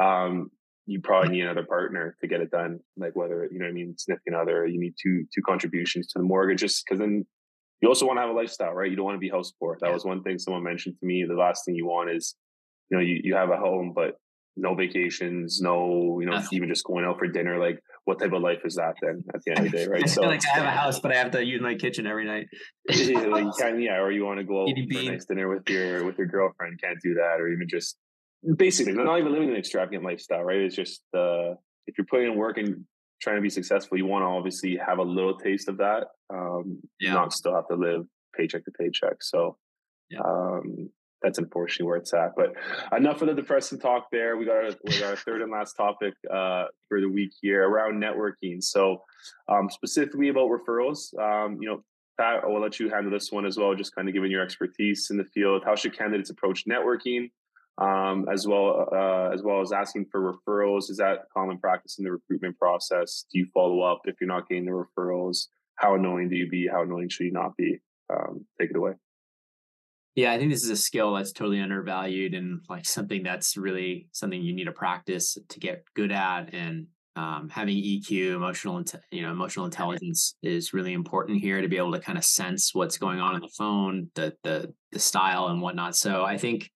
Um, 0.00 0.50
you 0.86 1.00
probably 1.00 1.30
need 1.30 1.42
another 1.42 1.64
partner 1.64 2.14
to 2.20 2.26
get 2.26 2.40
it 2.40 2.50
done. 2.50 2.78
Like 2.96 3.16
whether, 3.16 3.48
you 3.50 3.58
know 3.58 3.66
I 3.66 3.72
mean, 3.72 3.94
significant 3.96 4.36
other, 4.36 4.66
you 4.66 4.78
need 4.78 4.94
two 5.02 5.24
two 5.34 5.42
contributions 5.42 6.08
to 6.08 6.18
the 6.18 6.24
mortgage 6.24 6.60
just 6.60 6.84
because 6.84 7.00
then 7.00 7.24
you 7.80 7.88
also 7.88 8.06
want 8.06 8.18
to 8.18 8.22
have 8.22 8.30
a 8.30 8.34
lifestyle, 8.34 8.72
right? 8.72 8.90
You 8.90 8.96
don't 8.96 9.04
want 9.04 9.16
to 9.16 9.20
be 9.20 9.30
house 9.30 9.52
poor. 9.58 9.76
That 9.80 9.88
yeah. 9.88 9.94
was 9.94 10.04
one 10.04 10.22
thing 10.22 10.38
someone 10.38 10.62
mentioned 10.62 10.96
to 11.00 11.06
me. 11.06 11.24
The 11.26 11.34
last 11.34 11.64
thing 11.64 11.74
you 11.74 11.86
want 11.86 12.10
is, 12.10 12.34
you 12.90 12.96
know, 12.96 13.02
you, 13.02 13.20
you 13.24 13.34
have 13.34 13.50
a 13.50 13.56
home, 13.56 13.92
but 13.94 14.16
no 14.56 14.74
vacations, 14.74 15.60
no, 15.60 16.18
you 16.20 16.26
know, 16.26 16.40
even 16.52 16.68
just 16.68 16.84
going 16.84 17.04
out 17.04 17.18
for 17.18 17.26
dinner. 17.26 17.58
Like, 17.58 17.80
what 18.04 18.18
type 18.18 18.32
of 18.32 18.42
life 18.42 18.60
is 18.64 18.76
that 18.76 18.94
then 19.02 19.24
at 19.34 19.42
the 19.44 19.50
end 19.52 19.66
of 19.66 19.72
the 19.72 19.78
day, 19.78 19.86
right? 19.86 20.08
So, 20.08 20.22
like, 20.22 20.42
I 20.46 20.58
have 20.58 20.66
a 20.66 20.70
house, 20.70 21.00
but 21.00 21.12
I 21.12 21.16
have 21.16 21.32
to 21.32 21.44
use 21.44 21.60
my 21.60 21.74
kitchen 21.74 22.06
every 22.06 22.24
night. 22.24 22.46
yeah, 22.88 23.20
like, 23.20 23.46
of, 23.62 23.80
yeah, 23.80 23.96
or 23.96 24.10
you 24.10 24.24
want 24.24 24.38
to 24.38 24.44
go 24.44 24.62
out 24.62 24.68
for 24.68 24.98
a 24.98 25.04
nice 25.04 25.24
dinner 25.24 25.48
with 25.48 25.68
your 25.68 26.04
with 26.04 26.18
your 26.18 26.26
girlfriend, 26.26 26.80
can't 26.80 26.98
do 27.02 27.14
that, 27.14 27.40
or 27.40 27.48
even 27.48 27.68
just 27.68 27.96
basically, 28.56 28.92
not 28.92 29.18
even 29.18 29.32
living 29.32 29.50
an 29.50 29.56
extravagant 29.56 30.04
lifestyle, 30.04 30.42
right? 30.42 30.60
It's 30.60 30.76
just 30.76 31.02
uh, 31.14 31.54
if 31.86 31.98
you're 31.98 32.06
putting 32.08 32.32
in 32.32 32.36
work 32.36 32.58
and 32.58 32.84
trying 33.20 33.36
to 33.36 33.42
be 33.42 33.50
successful, 33.50 33.96
you 33.96 34.06
want 34.06 34.22
to 34.22 34.26
obviously 34.26 34.76
have 34.76 34.98
a 34.98 35.02
little 35.02 35.36
taste 35.38 35.68
of 35.68 35.78
that. 35.78 36.08
Um, 36.32 36.80
yeah. 37.00 37.14
Not 37.14 37.32
still 37.32 37.54
have 37.54 37.68
to 37.68 37.76
live 37.76 38.06
paycheck 38.36 38.64
to 38.64 38.70
paycheck. 38.70 39.22
So, 39.22 39.56
yeah. 40.10 40.20
um, 40.20 40.90
that's 41.24 41.38
unfortunately 41.38 41.86
where 41.86 41.96
it's 41.96 42.14
at. 42.14 42.32
But 42.36 42.54
enough 42.96 43.22
of 43.22 43.28
the 43.28 43.34
depressing 43.34 43.80
talk 43.80 44.08
there. 44.12 44.36
We 44.36 44.44
got 44.44 44.56
our, 44.56 44.70
we 44.84 45.00
got 45.00 45.10
our 45.10 45.16
third 45.16 45.42
and 45.42 45.50
last 45.50 45.74
topic 45.74 46.14
uh, 46.32 46.66
for 46.88 47.00
the 47.00 47.08
week 47.08 47.32
here 47.40 47.68
around 47.68 48.00
networking. 48.00 48.62
So, 48.62 49.02
um, 49.48 49.68
specifically 49.70 50.28
about 50.28 50.50
referrals, 50.50 51.18
um, 51.18 51.58
you 51.60 51.68
know, 51.68 51.82
Pat, 52.20 52.44
I 52.44 52.46
will 52.46 52.60
let 52.60 52.78
you 52.78 52.90
handle 52.90 53.10
this 53.10 53.32
one 53.32 53.44
as 53.44 53.56
well. 53.56 53.74
Just 53.74 53.94
kind 53.94 54.06
of 54.08 54.14
given 54.14 54.30
your 54.30 54.42
expertise 54.42 55.08
in 55.10 55.16
the 55.16 55.24
field, 55.24 55.62
how 55.64 55.74
should 55.74 55.98
candidates 55.98 56.30
approach 56.30 56.64
networking? 56.66 57.30
um, 57.78 58.26
as 58.32 58.46
well 58.46 58.88
uh, 58.92 59.30
as 59.34 59.42
well 59.42 59.60
as 59.60 59.72
asking 59.72 60.06
for 60.10 60.32
referrals. 60.32 60.90
Is 60.90 60.98
that 60.98 61.26
common 61.32 61.58
practice 61.58 61.98
in 61.98 62.04
the 62.04 62.12
recruitment 62.12 62.58
process? 62.58 63.24
Do 63.32 63.38
you 63.38 63.46
follow 63.52 63.80
up 63.80 64.02
if 64.04 64.16
you're 64.20 64.28
not 64.28 64.48
getting 64.48 64.64
the 64.64 64.70
referrals? 64.70 65.48
How 65.76 65.94
annoying 65.94 66.28
do 66.28 66.36
you 66.36 66.48
be? 66.48 66.68
How 66.68 66.82
annoying 66.82 67.08
should 67.08 67.24
you 67.24 67.32
not 67.32 67.56
be? 67.56 67.80
Um, 68.12 68.46
take 68.60 68.70
it 68.70 68.76
away. 68.76 68.92
Yeah, 70.14 70.32
I 70.32 70.38
think 70.38 70.52
this 70.52 70.62
is 70.62 70.70
a 70.70 70.76
skill 70.76 71.14
that's 71.14 71.32
totally 71.32 71.60
undervalued 71.60 72.34
and 72.34 72.60
like 72.68 72.86
something 72.86 73.22
that's 73.24 73.56
really 73.56 74.06
something 74.12 74.40
you 74.40 74.54
need 74.54 74.64
to 74.64 74.72
practice 74.72 75.36
to 75.48 75.60
get 75.60 75.84
good 75.94 76.12
at. 76.12 76.54
And 76.54 76.86
um, 77.16 77.48
having 77.48 77.76
EQ, 77.76 78.34
emotional, 78.34 78.84
you 79.10 79.22
know, 79.22 79.32
emotional 79.32 79.64
intelligence 79.70 80.36
is 80.42 80.72
really 80.72 80.92
important 80.92 81.40
here 81.40 81.60
to 81.60 81.68
be 81.68 81.76
able 81.76 81.92
to 81.92 81.98
kind 81.98 82.16
of 82.16 82.24
sense 82.24 82.74
what's 82.74 82.98
going 82.98 83.18
on 83.18 83.34
on 83.34 83.40
the 83.40 83.48
phone, 83.48 84.08
the 84.14 84.34
the 84.44 84.72
the 84.92 84.98
style 85.00 85.48
and 85.48 85.60
whatnot. 85.60 85.96
So 85.96 86.24
I 86.24 86.38
think 86.38 86.70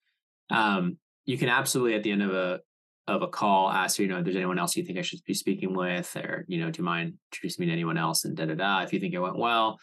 um, 0.51 0.99
you 1.25 1.39
can 1.39 1.49
absolutely 1.49 1.95
at 1.95 2.03
the 2.03 2.11
end 2.11 2.23
of 2.23 2.33
a 2.33 2.61
of 3.07 3.23
a 3.23 3.29
call 3.29 3.71
ask 3.71 3.99
you 3.99 4.07
know 4.07 4.19
if 4.19 4.25
there's 4.25 4.37
anyone 4.37 4.59
else 4.59 4.77
you 4.77 4.85
think 4.85 4.99
I 4.99 5.03
should 5.03 5.25
be 5.25 5.33
speaking 5.33 5.75
with 5.75 6.15
or 6.15 6.45
you 6.47 6.61
know 6.61 6.71
do 6.71 6.81
you 6.81 6.85
mind 6.85 7.15
introducing 7.33 7.63
me 7.63 7.67
to 7.69 7.73
anyone 7.73 7.97
else 7.97 8.27
and 8.27 8.37
da 8.37 8.45
da 8.45 8.55
da 8.55 8.83
if 8.83 8.93
you 8.93 9.01
think 9.01 9.15
it 9.15 9.19
went 9.19 9.39
well. 9.39 9.79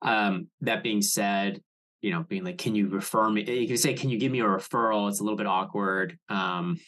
Um, 0.00 0.46
that 0.60 0.84
being 0.84 1.02
said, 1.02 1.60
you 2.00 2.12
know 2.12 2.24
being 2.28 2.44
like 2.44 2.58
can 2.58 2.74
you 2.74 2.88
refer 2.88 3.28
me? 3.28 3.42
You 3.42 3.66
can 3.66 3.76
say 3.76 3.94
can 3.94 4.10
you 4.10 4.18
give 4.18 4.32
me 4.32 4.40
a 4.40 4.44
referral? 4.44 5.08
It's 5.08 5.20
a 5.20 5.22
little 5.22 5.36
bit 5.36 5.46
awkward 5.46 6.18
um 6.28 6.78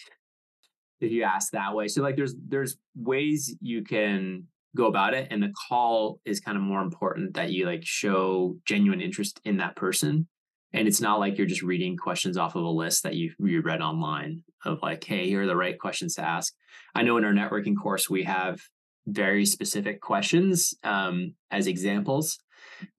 if 1.00 1.10
you 1.10 1.22
ask 1.22 1.52
that 1.52 1.74
way. 1.74 1.88
So 1.88 2.02
like 2.02 2.16
there's 2.16 2.34
there's 2.48 2.76
ways 2.94 3.54
you 3.60 3.82
can 3.82 4.44
go 4.76 4.86
about 4.86 5.14
it 5.14 5.28
and 5.30 5.42
the 5.42 5.52
call 5.68 6.20
is 6.24 6.40
kind 6.40 6.56
of 6.56 6.62
more 6.62 6.82
important 6.82 7.34
that 7.34 7.50
you 7.50 7.66
like 7.66 7.84
show 7.84 8.56
genuine 8.64 9.00
interest 9.00 9.40
in 9.44 9.56
that 9.56 9.76
person. 9.76 10.28
And 10.72 10.86
it's 10.86 11.00
not 11.00 11.18
like 11.18 11.36
you're 11.36 11.48
just 11.48 11.62
reading 11.62 11.96
questions 11.96 12.36
off 12.36 12.54
of 12.54 12.62
a 12.62 12.68
list 12.68 13.02
that 13.02 13.14
you 13.14 13.32
you 13.40 13.60
read 13.62 13.80
online 13.80 14.44
of 14.64 14.82
like 14.82 15.02
hey 15.02 15.26
here 15.26 15.42
are 15.42 15.46
the 15.46 15.56
right 15.56 15.78
questions 15.78 16.14
to 16.14 16.24
ask. 16.24 16.54
I 16.94 17.02
know 17.02 17.16
in 17.16 17.24
our 17.24 17.32
networking 17.32 17.74
course 17.80 18.08
we 18.08 18.24
have 18.24 18.60
very 19.06 19.44
specific 19.44 20.00
questions 20.00 20.74
um, 20.84 21.34
as 21.50 21.66
examples 21.66 22.38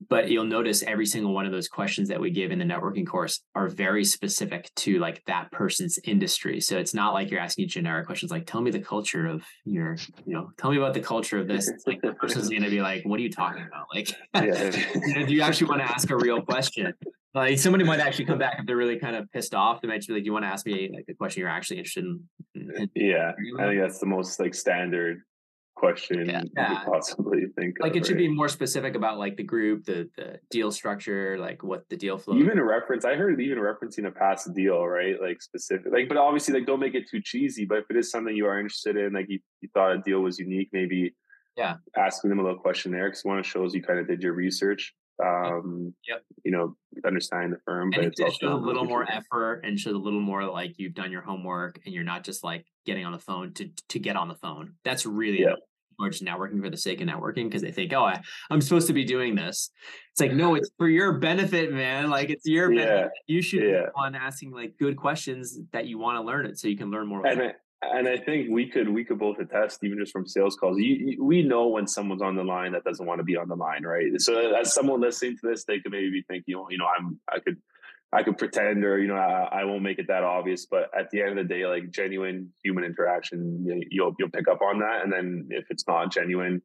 but 0.08 0.30
you'll 0.30 0.44
notice 0.44 0.82
every 0.82 1.06
single 1.06 1.32
one 1.32 1.46
of 1.46 1.52
those 1.52 1.68
questions 1.68 2.08
that 2.08 2.20
we 2.20 2.30
give 2.30 2.50
in 2.50 2.58
the 2.58 2.64
networking 2.64 3.06
course 3.06 3.40
are 3.54 3.68
very 3.68 4.04
specific 4.04 4.70
to 4.76 4.98
like 4.98 5.22
that 5.26 5.50
person's 5.52 5.98
industry 6.04 6.60
so 6.60 6.78
it's 6.78 6.94
not 6.94 7.14
like 7.14 7.30
you're 7.30 7.40
asking 7.40 7.68
generic 7.68 8.06
questions 8.06 8.30
like 8.30 8.46
tell 8.46 8.60
me 8.60 8.70
the 8.70 8.80
culture 8.80 9.26
of 9.26 9.42
your 9.64 9.96
you 10.24 10.34
know 10.34 10.50
tell 10.58 10.70
me 10.70 10.76
about 10.76 10.94
the 10.94 11.00
culture 11.00 11.38
of 11.38 11.48
this 11.48 11.68
it's 11.68 11.86
like 11.86 12.00
the 12.02 12.12
person's 12.14 12.48
going 12.48 12.62
to 12.62 12.70
be 12.70 12.80
like 12.80 13.02
what 13.04 13.18
are 13.18 13.22
you 13.22 13.30
talking 13.30 13.64
about 13.66 13.86
like 13.94 14.10
yeah. 14.34 14.70
do 15.26 15.34
you 15.34 15.42
actually 15.42 15.68
want 15.68 15.80
to 15.80 15.90
ask 15.90 16.10
a 16.10 16.16
real 16.16 16.42
question 16.42 16.92
like 17.34 17.58
somebody 17.58 17.84
might 17.84 18.00
actually 18.00 18.26
come 18.26 18.38
back 18.38 18.56
if 18.58 18.66
they're 18.66 18.76
really 18.76 18.98
kind 18.98 19.16
of 19.16 19.30
pissed 19.32 19.54
off. 19.54 19.80
They 19.80 19.88
might 19.88 20.06
be 20.06 20.12
like, 20.12 20.22
"Do 20.22 20.26
you 20.26 20.32
want 20.34 20.44
to 20.44 20.48
ask 20.48 20.66
me 20.66 20.90
like 20.92 21.06
a 21.08 21.14
question 21.14 21.40
you're 21.40 21.48
actually 21.48 21.78
interested 21.78 22.04
in?" 22.04 22.20
in 22.54 22.90
yeah, 22.94 23.32
I 23.58 23.68
think 23.68 23.80
that's 23.80 24.00
the 24.00 24.06
most 24.06 24.38
like 24.38 24.54
standard 24.54 25.22
question 25.74 26.28
yeah. 26.28 26.42
you 26.42 26.76
could 26.76 26.86
possibly 26.86 27.40
think. 27.58 27.76
Like 27.80 27.92
of, 27.92 27.98
it 27.98 28.06
should 28.06 28.18
be 28.18 28.28
more 28.28 28.48
specific 28.48 28.94
about 28.94 29.18
like 29.18 29.36
the 29.36 29.42
group, 29.42 29.84
the 29.84 30.08
the 30.16 30.38
deal 30.50 30.70
structure, 30.70 31.38
like 31.38 31.62
what 31.62 31.88
the 31.88 31.96
deal 31.96 32.18
flow. 32.18 32.36
Even 32.36 32.58
a 32.58 32.64
reference, 32.64 33.04
I 33.04 33.14
heard 33.14 33.40
even 33.40 33.58
referencing 33.58 34.06
a 34.06 34.10
past 34.10 34.52
deal, 34.54 34.86
right? 34.86 35.20
Like 35.20 35.42
specific, 35.42 35.92
like 35.92 36.08
but 36.08 36.16
obviously 36.16 36.54
like 36.54 36.66
don't 36.66 36.80
make 36.80 36.94
it 36.94 37.08
too 37.10 37.20
cheesy. 37.22 37.64
But 37.64 37.78
if 37.78 37.84
it 37.90 37.96
is 37.96 38.10
something 38.10 38.34
you 38.34 38.46
are 38.46 38.58
interested 38.58 38.96
in, 38.96 39.12
like 39.12 39.26
you, 39.28 39.38
you 39.60 39.68
thought 39.74 39.92
a 39.92 39.98
deal 39.98 40.20
was 40.20 40.38
unique, 40.38 40.68
maybe 40.72 41.14
yeah, 41.56 41.76
asking 41.96 42.30
them 42.30 42.38
a 42.38 42.42
little 42.42 42.58
question 42.58 42.92
there 42.92 43.08
because 43.08 43.24
one 43.24 43.38
of 43.38 43.46
shows 43.46 43.74
you 43.74 43.82
kind 43.82 43.98
of 43.98 44.06
did 44.06 44.22
your 44.22 44.32
research 44.32 44.94
um 45.22 45.94
yep. 46.08 46.22
you 46.44 46.50
know 46.50 46.76
understanding 47.06 47.50
the 47.50 47.58
firm 47.64 47.90
but 47.90 48.04
it's 48.04 48.20
also 48.20 48.54
a 48.54 48.56
little 48.56 48.84
more 48.84 49.10
effort 49.10 49.62
and 49.64 49.78
shows 49.78 49.94
a 49.94 49.98
little 49.98 50.20
more 50.20 50.44
like 50.44 50.74
you've 50.78 50.94
done 50.94 51.10
your 51.10 51.22
homework 51.22 51.80
and 51.84 51.94
you're 51.94 52.04
not 52.04 52.24
just 52.24 52.44
like 52.44 52.66
getting 52.86 53.04
on 53.04 53.12
the 53.12 53.18
phone 53.18 53.52
to 53.52 53.68
to 53.88 53.98
get 53.98 54.16
on 54.16 54.28
the 54.28 54.34
phone 54.34 54.74
that's 54.84 55.06
really 55.06 55.42
yeah. 55.42 55.54
or 55.98 56.10
just 56.10 56.24
networking 56.24 56.60
for 56.62 56.70
the 56.70 56.76
sake 56.76 57.00
of 57.00 57.08
networking 57.08 57.44
because 57.44 57.62
they 57.62 57.70
think 57.70 57.92
oh 57.92 58.04
I, 58.04 58.20
i'm 58.50 58.60
supposed 58.60 58.86
to 58.88 58.92
be 58.92 59.04
doing 59.04 59.34
this 59.34 59.70
it's 60.12 60.20
like 60.20 60.32
no 60.32 60.54
it's 60.54 60.70
for 60.78 60.88
your 60.88 61.18
benefit 61.18 61.72
man 61.72 62.10
like 62.10 62.30
it's 62.30 62.46
your 62.46 62.72
yeah. 62.72 62.84
benefit 62.84 63.12
you 63.26 63.42
should 63.42 63.62
yeah. 63.62 63.82
be 63.82 63.88
on 63.96 64.14
asking 64.14 64.52
like 64.52 64.74
good 64.78 64.96
questions 64.96 65.58
that 65.72 65.86
you 65.86 65.98
want 65.98 66.18
to 66.18 66.22
learn 66.22 66.46
it 66.46 66.58
so 66.58 66.68
you 66.68 66.76
can 66.76 66.90
learn 66.90 67.06
more 67.06 67.26
and, 67.26 67.54
and 67.82 68.08
I 68.08 68.16
think 68.16 68.48
we 68.50 68.68
could 68.68 68.88
we 68.88 69.04
could 69.04 69.18
both 69.18 69.38
attest, 69.38 69.82
even 69.82 69.98
just 69.98 70.12
from 70.12 70.26
sales 70.26 70.56
calls. 70.56 70.78
You, 70.78 70.94
you, 70.94 71.24
we 71.24 71.42
know 71.42 71.68
when 71.68 71.86
someone's 71.86 72.22
on 72.22 72.36
the 72.36 72.44
line 72.44 72.72
that 72.72 72.84
doesn't 72.84 73.06
want 73.06 73.18
to 73.18 73.24
be 73.24 73.36
on 73.36 73.48
the 73.48 73.56
line, 73.56 73.82
right? 73.82 74.08
So 74.18 74.54
as 74.54 74.72
someone 74.72 75.00
listening 75.00 75.36
to 75.38 75.48
this, 75.48 75.64
they 75.64 75.80
could 75.80 75.92
maybe 75.92 76.10
be 76.10 76.22
thinking, 76.22 76.54
you 76.70 76.78
know, 76.78 76.86
I'm 76.86 77.18
I 77.28 77.40
could 77.40 77.56
I 78.12 78.22
could 78.22 78.38
pretend, 78.38 78.84
or 78.84 78.98
you 78.98 79.08
know, 79.08 79.16
I, 79.16 79.62
I 79.62 79.64
won't 79.64 79.82
make 79.82 79.98
it 79.98 80.08
that 80.08 80.22
obvious. 80.22 80.66
But 80.66 80.90
at 80.96 81.10
the 81.10 81.22
end 81.22 81.38
of 81.38 81.48
the 81.48 81.54
day, 81.54 81.66
like 81.66 81.90
genuine 81.90 82.52
human 82.62 82.84
interaction, 82.84 83.64
you, 83.66 83.82
you'll 83.90 84.14
you'll 84.18 84.30
pick 84.30 84.48
up 84.48 84.60
on 84.62 84.78
that. 84.80 85.02
And 85.02 85.12
then 85.12 85.48
if 85.50 85.64
it's 85.70 85.86
not 85.88 86.12
genuine, 86.12 86.62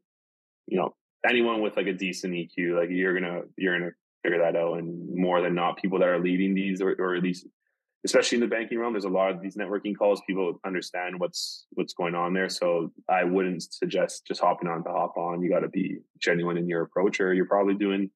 you 0.68 0.78
know, 0.78 0.94
anyone 1.28 1.62
with 1.62 1.78
like 1.78 1.88
a 1.88 1.94
decent 1.94 2.34
EQ, 2.34 2.78
like 2.78 2.90
you're 2.92 3.20
gonna 3.20 3.42
you're 3.58 3.80
gonna 3.80 3.92
figure 4.24 4.40
that 4.40 4.56
out. 4.56 4.78
And 4.78 5.16
more 5.16 5.42
than 5.42 5.56
not, 5.56 5.78
people 5.78 6.00
that 6.00 6.10
are 6.10 6.20
leading 6.20 6.54
these 6.54 6.82
or, 6.82 6.96
or 7.00 7.16
at 7.16 7.24
least 7.24 7.48
especially 8.08 8.38
in 8.38 8.42
the 8.42 8.48
banking 8.48 8.80
realm, 8.80 8.94
there's 8.94 9.04
a 9.04 9.10
lot 9.10 9.32
of 9.32 9.42
these 9.42 9.58
networking 9.58 9.96
calls. 9.96 10.22
People 10.26 10.60
understand 10.66 11.20
what's 11.20 11.66
what's 11.72 11.94
going 11.94 12.16
on 12.16 12.34
there. 12.34 12.48
So 12.48 12.90
I 13.10 13.26
wouldn't 13.26 13.62
suggest 13.62 14.26
just 14.26 14.40
hopping 14.40 14.70
on 14.70 14.84
to 14.86 14.90
hop 14.90 15.18
on. 15.18 15.42
You 15.42 15.50
got 15.50 15.60
to 15.60 15.68
be 15.68 15.98
genuine 16.18 16.58
in 16.58 16.70
your 16.70 16.84
approach, 16.84 17.20
or 17.20 17.34
you're 17.34 17.46
probably 17.46 17.76
doing 17.76 18.10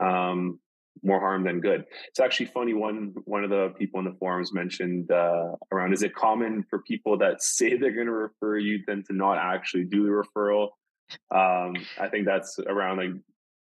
um, 0.00 0.58
more 1.04 1.20
harm 1.20 1.44
than 1.44 1.60
good. 1.60 1.84
It's 2.08 2.18
actually 2.18 2.46
funny. 2.46 2.74
One 2.74 3.14
one 3.24 3.44
of 3.44 3.50
the 3.50 3.68
people 3.78 4.00
in 4.00 4.06
the 4.06 4.16
forums 4.18 4.52
mentioned 4.52 5.12
uh, 5.12 5.52
around: 5.70 5.92
is 5.92 6.02
it 6.02 6.16
common 6.16 6.64
for 6.68 6.82
people 6.82 7.18
that 7.18 7.42
say 7.42 7.76
they're 7.76 7.94
going 7.94 8.06
to 8.06 8.12
refer 8.12 8.58
you 8.58 8.80
then 8.88 9.04
to 9.06 9.14
not 9.14 9.38
actually 9.38 9.84
do 9.84 10.02
the 10.02 10.10
referral? 10.10 10.70
Um, 11.30 11.76
I 12.00 12.08
think 12.10 12.26
that's 12.26 12.58
around 12.58 12.96
like 12.96 13.10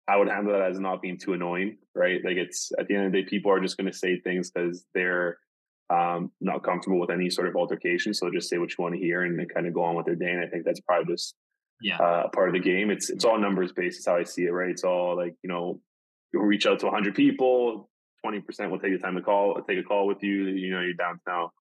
I 0.07 0.17
would 0.17 0.27
handle 0.27 0.53
that 0.53 0.69
as 0.69 0.79
not 0.79 1.01
being 1.01 1.17
too 1.17 1.33
annoying, 1.33 1.77
right? 1.95 2.19
Like 2.23 2.35
it's 2.35 2.71
at 2.77 2.87
the 2.87 2.95
end 2.95 3.05
of 3.05 3.11
the 3.11 3.21
day, 3.21 3.29
people 3.29 3.51
are 3.51 3.59
just 3.59 3.77
going 3.77 3.91
to 3.91 3.97
say 3.97 4.19
things 4.19 4.51
because 4.51 4.85
they're 4.93 5.37
um, 5.89 6.31
not 6.41 6.63
comfortable 6.63 6.99
with 6.99 7.09
any 7.09 7.29
sort 7.29 7.47
of 7.47 7.55
altercation. 7.55 8.13
So 8.13 8.29
just 8.31 8.49
say 8.49 8.57
what 8.57 8.71
you 8.71 8.81
want 8.83 8.95
to 8.95 8.99
hear 8.99 9.23
and, 9.23 9.39
kind 9.53 9.67
of 9.67 9.73
go 9.73 9.83
on 9.83 9.95
with 9.95 10.05
their 10.05 10.15
day. 10.15 10.31
And 10.31 10.41
I 10.41 10.47
think 10.47 10.65
that's 10.65 10.81
probably 10.81 11.13
just 11.13 11.35
yeah 11.81 11.97
uh, 11.97 12.27
part 12.29 12.49
of 12.49 12.53
the 12.53 12.59
game. 12.59 12.89
It's 12.89 13.09
it's 13.09 13.25
all 13.25 13.39
numbers 13.39 13.71
based. 13.71 13.99
Is 13.99 14.05
how 14.05 14.17
I 14.17 14.23
see 14.23 14.43
it, 14.43 14.51
right? 14.51 14.69
It's 14.69 14.83
all 14.83 15.15
like 15.15 15.35
you 15.41 15.49
know, 15.49 15.79
you'll 16.33 16.43
reach 16.43 16.65
out 16.65 16.79
to 16.79 16.87
100 16.87 17.15
people, 17.15 17.89
20 18.23 18.39
percent 18.41 18.71
will 18.71 18.79
take 18.79 18.93
the 18.93 18.99
time 18.99 19.15
to 19.15 19.21
call, 19.21 19.61
take 19.67 19.79
a 19.79 19.83
call 19.83 20.07
with 20.07 20.21
you. 20.21 20.45
You 20.47 20.71
know, 20.71 20.81
you're 20.81 20.93
down 20.93 21.15
to 21.15 21.21
now 21.27 21.51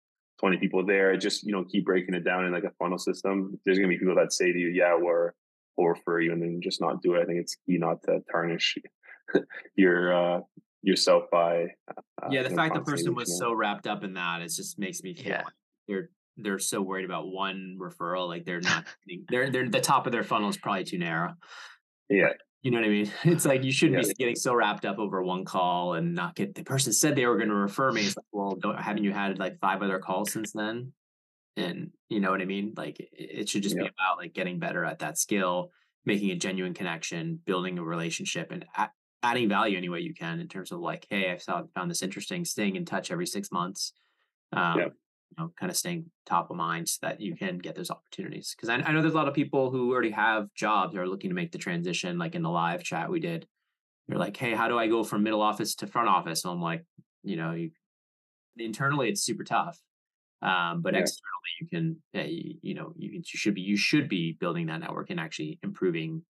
20 0.41 0.57
people 0.59 0.85
there. 0.85 1.17
Just 1.17 1.45
you 1.45 1.53
know, 1.53 1.65
keep 1.65 1.85
breaking 1.85 2.15
it 2.15 2.25
down 2.25 2.45
in 2.45 2.53
like 2.53 2.65
a 2.65 2.73
funnel 2.79 2.99
system. 2.99 3.59
There's 3.65 3.79
gonna 3.79 3.89
be 3.89 3.99
people 3.99 4.17
that 4.17 4.33
say 4.33 4.53
to 4.53 4.59
you, 4.59 4.69
"Yeah, 4.69 4.97
we're." 5.01 5.33
Or 5.77 5.97
for 6.05 6.21
you 6.21 6.33
and 6.33 6.43
then 6.43 6.61
just 6.63 6.81
not 6.81 7.03
do 7.03 7.15
it. 7.15 7.23
I 7.23 7.25
think 7.25 7.41
it's 7.41 7.57
key 7.67 7.79
not 7.79 8.03
to 8.05 8.21
tarnish 8.31 8.79
your 9.77 10.13
uh, 10.13 10.41
yourself 10.83 11.25
by 11.31 11.67
uh, 11.89 12.29
yeah. 12.31 12.43
The 12.43 12.51
fact 12.51 12.75
the 12.75 12.81
person 12.81 13.15
was 13.15 13.39
so 13.39 13.53
wrapped 13.53 13.87
up 13.87 14.05
in 14.05 14.15
that 14.15 14.43
it 14.43 14.53
just 14.55 14.79
makes 14.79 15.03
me 15.03 15.15
feel 15.15 15.29
yeah. 15.29 15.43
like 15.45 15.55
they're 15.89 16.11
they're 16.37 16.59
so 16.59 16.81
worried 16.81 17.05
about 17.05 17.29
one 17.29 17.79
referral. 17.81 18.29
Like 18.29 18.45
they're 18.45 18.61
not 18.61 18.85
they're 19.29 19.51
they're 19.51 19.69
the 19.69 19.81
top 19.81 20.07
of 20.07 20.13
their 20.13 20.25
funnel 20.25 20.49
is 20.49 20.57
probably 20.57 20.85
too 20.85 20.99
narrow. 20.99 21.35
Yeah. 22.09 22.29
you 22.63 22.71
know 22.71 22.79
what 22.79 22.87
I 22.87 22.91
mean? 22.91 23.11
It's 23.25 23.45
like 23.45 23.65
you 23.65 23.73
shouldn't 23.73 24.03
yeah. 24.03 24.09
be 24.09 24.15
getting 24.15 24.37
so 24.37 24.55
wrapped 24.55 24.85
up 24.85 24.99
over 24.99 25.23
one 25.23 25.45
call 25.45 25.95
and 25.95 26.15
not 26.15 26.35
get 26.35 26.55
the 26.55 26.65
person 26.65 26.93
said 26.93 27.17
they 27.17 27.27
were 27.27 27.37
going 27.37 27.49
to 27.49 27.55
refer 27.55 27.91
me. 27.91 28.03
It's 28.03 28.17
like, 28.17 28.27
well, 28.33 28.57
don't 28.61 28.79
haven't 28.79 29.05
you 29.05 29.13
had 29.13 29.39
like 29.39 29.59
five 29.61 29.83
other 29.83 29.99
calls 29.99 30.33
since 30.33 30.53
then? 30.53 30.93
And 31.57 31.91
you 32.09 32.21
know 32.21 32.31
what 32.31 32.41
i 32.41 32.45
mean? 32.45 32.73
Like 32.77 32.97
it 33.13 33.49
should 33.49 33.63
just 33.63 33.77
yeah. 33.77 33.83
be 33.83 33.89
about 33.89 34.19
like 34.19 34.33
getting 34.33 34.59
better 34.59 34.85
at 34.85 35.01
that 35.01 35.19
skill 35.19 35.71
making 36.05 36.31
a 36.31 36.37
genuine 36.37 36.75
connection 36.75 37.39
building 37.45 37.79
a 37.79 37.85
relationship 37.85 38.51
and 38.51 38.65
a- 38.77 38.91
adding 39.23 39.49
value 39.49 39.77
any 39.77 39.89
way 39.89 40.01
you 40.01 40.15
can 40.15 40.41
in 40.41 40.49
terms 40.49 40.73
of 40.73 40.81
like 40.81 41.07
hey 41.11 41.31
i 41.31 41.37
saw 41.37 41.63
found 41.75 41.91
this 41.91 42.03
interesting 42.03 42.45
staying 42.45 42.77
in 42.77 42.85
touch 42.85 43.11
every 43.11 43.27
six 43.27 43.53
months 43.53 43.93
um, 44.53 44.79
yeah. 44.79 44.85
you 44.87 45.37
know 45.39 45.53
kind 45.59 45.71
of 45.71 45.77
staying 45.77 46.07
top 46.27 46.51
of 46.51 46.57
mind 46.57 46.89
so 46.89 46.99
that 47.03 47.21
you 47.21 47.37
can 47.37 47.59
get 47.59 47.75
those 47.75 47.91
opportunities. 47.91 48.55
Because 48.55 48.69
I, 48.69 48.75
I 48.77 48.93
know 48.93 49.01
there's 49.01 49.15
a 49.15 49.17
lot 49.17 49.29
of 49.29 49.35
people 49.35 49.71
who 49.71 49.93
already 49.93 50.11
have 50.11 50.53
jobs 50.55 50.95
are 50.95 51.09
looking 51.09 51.31
to 51.31 51.35
make 51.35 51.53
the 51.53 51.59
transition 51.59 52.19
like 52.19 52.35
in 52.35 52.43
the 52.43 52.51
live 52.51 52.83
chat 52.83 53.11
we 53.11 53.21
did. 53.21 53.47
You're 54.09 54.19
like 54.19 54.37
hey 54.37 54.53
how 54.55 54.69
do 54.69 54.79
i 54.79 54.89
go 54.89 55.05
from 55.05 55.23
middle 55.23 55.41
office 55.41 55.77
to 55.77 55.87
front 55.87 56.09
office? 56.09 56.45
And 56.45 56.53
i'm 56.53 56.61
like 56.61 56.85
you 57.23 57.37
know 57.37 57.53
you 57.53 57.71
internally 58.59 59.09
it's 59.09 59.23
super 59.23 59.45
tough 59.45 59.79
Um, 60.43 60.83
but 60.83 60.95
yeah. 60.95 61.01
externally, 61.01 61.53
you 61.61 61.67
can, 61.69 61.97
uh, 62.15 62.25
you, 62.25 62.55
you, 62.63 62.75
know, 62.75 62.93
you, 62.97 63.11
you 63.11 63.23
should 63.25 63.55
be 63.55 63.61
you 63.61 63.77
should 63.77 64.09
be 64.09 64.37
building 64.41 64.67
that 64.67 64.81
network 64.81 65.11
and 65.11 65.21
actually 65.21 65.59
improving 65.63 66.23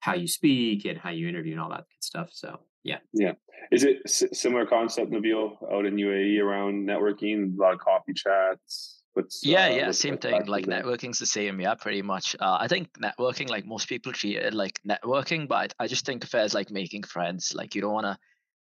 how 0.00 0.14
you 0.14 0.26
speak 0.26 0.84
and 0.84 0.98
how 0.98 1.10
you 1.10 1.28
interview 1.28 1.52
and 1.52 1.60
all 1.60 1.70
that 1.70 1.84
good 1.88 2.02
stuff. 2.02 2.30
So 2.32 2.60
yeah, 2.84 2.98
yeah. 3.12 3.32
Is 3.70 3.84
it 3.84 4.08
similar 4.08 4.66
concept, 4.66 5.12
Nabil, 5.12 5.56
out 5.72 5.86
in 5.86 5.96
UAE 5.96 6.40
around 6.40 6.86
networking? 6.86 7.56
A 7.56 7.60
lot 7.60 7.74
of 7.74 7.80
coffee 7.80 8.14
chats. 8.14 9.02
What's, 9.12 9.44
yeah, 9.44 9.66
uh, 9.66 9.70
yeah, 9.70 9.90
same 9.90 10.18
thing. 10.18 10.46
Like 10.46 10.66
networking's 10.66 11.18
the 11.18 11.26
same, 11.26 11.60
yeah, 11.60 11.74
pretty 11.74 12.00
much. 12.00 12.36
Uh, 12.38 12.58
I 12.60 12.68
think 12.68 12.88
networking, 12.98 13.50
like 13.50 13.66
most 13.66 13.88
people 13.88 14.12
treat 14.12 14.36
it 14.36 14.54
like 14.54 14.80
networking, 14.88 15.48
but 15.48 15.74
I 15.78 15.88
just 15.88 16.06
think 16.06 16.24
of 16.24 16.32
it 16.32 16.38
as 16.38 16.54
like 16.54 16.70
making 16.70 17.02
friends. 17.02 17.52
Like 17.54 17.74
you 17.74 17.80
don't 17.80 17.92
want 17.92 18.06
to, 18.06 18.16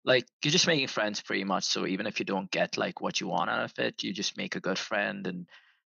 like 0.04 0.26
you're 0.42 0.52
just 0.52 0.66
making 0.66 0.88
friends 0.88 1.20
pretty 1.20 1.44
much. 1.44 1.64
So 1.64 1.86
even 1.86 2.06
if 2.06 2.18
you 2.18 2.24
don't 2.24 2.50
get 2.50 2.76
like 2.76 3.00
what 3.00 3.20
you 3.20 3.28
want 3.28 3.50
out 3.50 3.64
of 3.64 3.72
it, 3.78 4.02
you 4.02 4.12
just 4.12 4.36
make 4.36 4.56
a 4.56 4.60
good 4.60 4.78
friend 4.78 5.26
and 5.26 5.46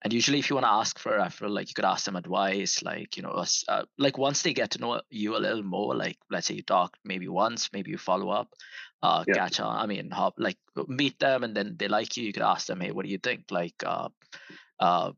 and 0.03 0.13
usually 0.13 0.39
if 0.39 0.49
you 0.49 0.57
want 0.57 0.65
to 0.65 0.73
ask 0.73 0.99
for 0.99 1.17
a 1.17 1.21
referral 1.21 1.51
like 1.51 1.69
you 1.69 1.75
could 1.75 1.85
ask 1.85 2.05
them 2.05 2.17
advice 2.17 2.83
like 2.83 3.17
you 3.17 3.23
know 3.23 3.45
uh, 3.69 3.83
like 3.99 4.19
once 4.19 4.43
they 4.43 4.53
get 4.53 4.71
to 4.71 4.81
know 4.81 5.01
you 5.11 5.37
a 5.37 5.39
little 5.39 5.63
more 5.63 5.95
like 5.95 6.17
let's 6.31 6.47
say 6.47 6.55
you 6.55 6.63
talk 6.63 6.97
maybe 7.05 7.29
once 7.29 7.71
maybe 7.73 7.91
you 7.91 7.99
follow 7.99 8.31
up 8.31 8.49
uh 9.03 9.25
yeah. 9.27 9.35
catch 9.35 9.61
on 9.61 9.77
i 9.77 9.87
mean 9.87 10.11
hop, 10.11 10.35
like 10.39 10.57
meet 10.89 11.19
them 11.19 11.45
and 11.45 11.57
then 11.57 11.77
they 11.79 11.89
like 11.89 12.17
you 12.17 12.25
you 12.25 12.33
could 12.33 12.43
ask 12.43 12.67
them 12.67 12.81
hey 12.81 12.93
what 12.93 13.05
do 13.05 13.11
you 13.11 13.19
think 13.19 13.45
like 13.51 13.75
uh 13.85 14.09
uh 14.79 15.13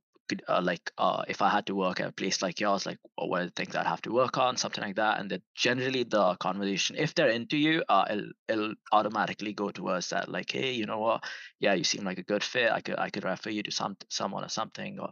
uh, 0.49 0.61
like 0.63 0.91
uh, 0.99 1.25
if 1.29 1.43
I 1.43 1.49
had 1.49 1.67
to 1.67 1.75
work 1.75 2.01
at 2.01 2.09
a 2.09 2.13
place 2.13 2.43
like 2.43 2.61
yours, 2.61 2.87
like 2.87 2.99
what 3.17 3.43
are 3.43 3.45
the 3.47 3.51
things 3.51 3.75
I'd 3.75 3.87
have 3.87 4.03
to 4.03 4.13
work 4.13 4.39
on, 4.39 4.57
something 4.57 4.83
like 4.83 4.97
that, 4.97 5.21
and 5.21 5.31
then 5.31 5.43
generally 5.55 6.05
the 6.05 6.37
conversation, 6.37 6.97
if 6.97 7.15
they're 7.15 7.29
into 7.29 7.57
you, 7.57 7.83
uh, 7.89 8.05
it'll, 8.11 8.31
it'll 8.49 8.75
automatically 8.93 9.53
go 9.53 9.71
towards 9.71 10.11
that, 10.11 10.29
like, 10.29 10.51
hey, 10.51 10.73
you 10.73 10.87
know 10.87 10.99
what? 10.99 11.25
Yeah, 11.61 11.75
you 11.75 11.85
seem 11.85 12.05
like 12.05 12.19
a 12.19 12.23
good 12.23 12.45
fit. 12.45 12.71
I 12.73 12.81
could 12.81 12.99
I 12.99 13.11
could 13.11 13.25
refer 13.25 13.51
you 13.51 13.63
to 13.65 13.71
some 13.71 13.97
someone 14.09 14.45
or 14.45 14.49
something 14.49 14.99
or 14.99 15.11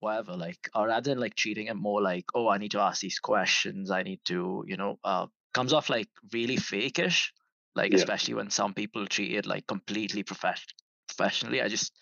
whatever. 0.00 0.36
Like, 0.36 0.68
or 0.74 0.88
rather 0.88 1.10
than 1.10 1.20
like 1.20 1.34
treating 1.34 1.66
it 1.66 1.76
more 1.76 2.02
like, 2.02 2.24
oh, 2.34 2.48
I 2.48 2.58
need 2.58 2.72
to 2.72 2.80
ask 2.80 3.00
these 3.00 3.18
questions. 3.18 3.90
I 3.90 4.02
need 4.02 4.20
to, 4.26 4.64
you 4.66 4.76
know, 4.76 4.98
uh, 5.04 5.26
comes 5.54 5.72
off 5.72 5.90
like 5.90 6.08
really 6.32 6.56
fakeish. 6.56 7.28
Like 7.74 7.92
yeah. 7.92 7.98
especially 7.98 8.34
when 8.34 8.48
some 8.48 8.72
people 8.72 9.06
treat 9.06 9.36
it 9.36 9.44
like 9.44 9.66
completely 9.66 10.22
professional 10.22 10.74
professionally. 11.08 11.62
I 11.62 11.68
just 11.68 11.92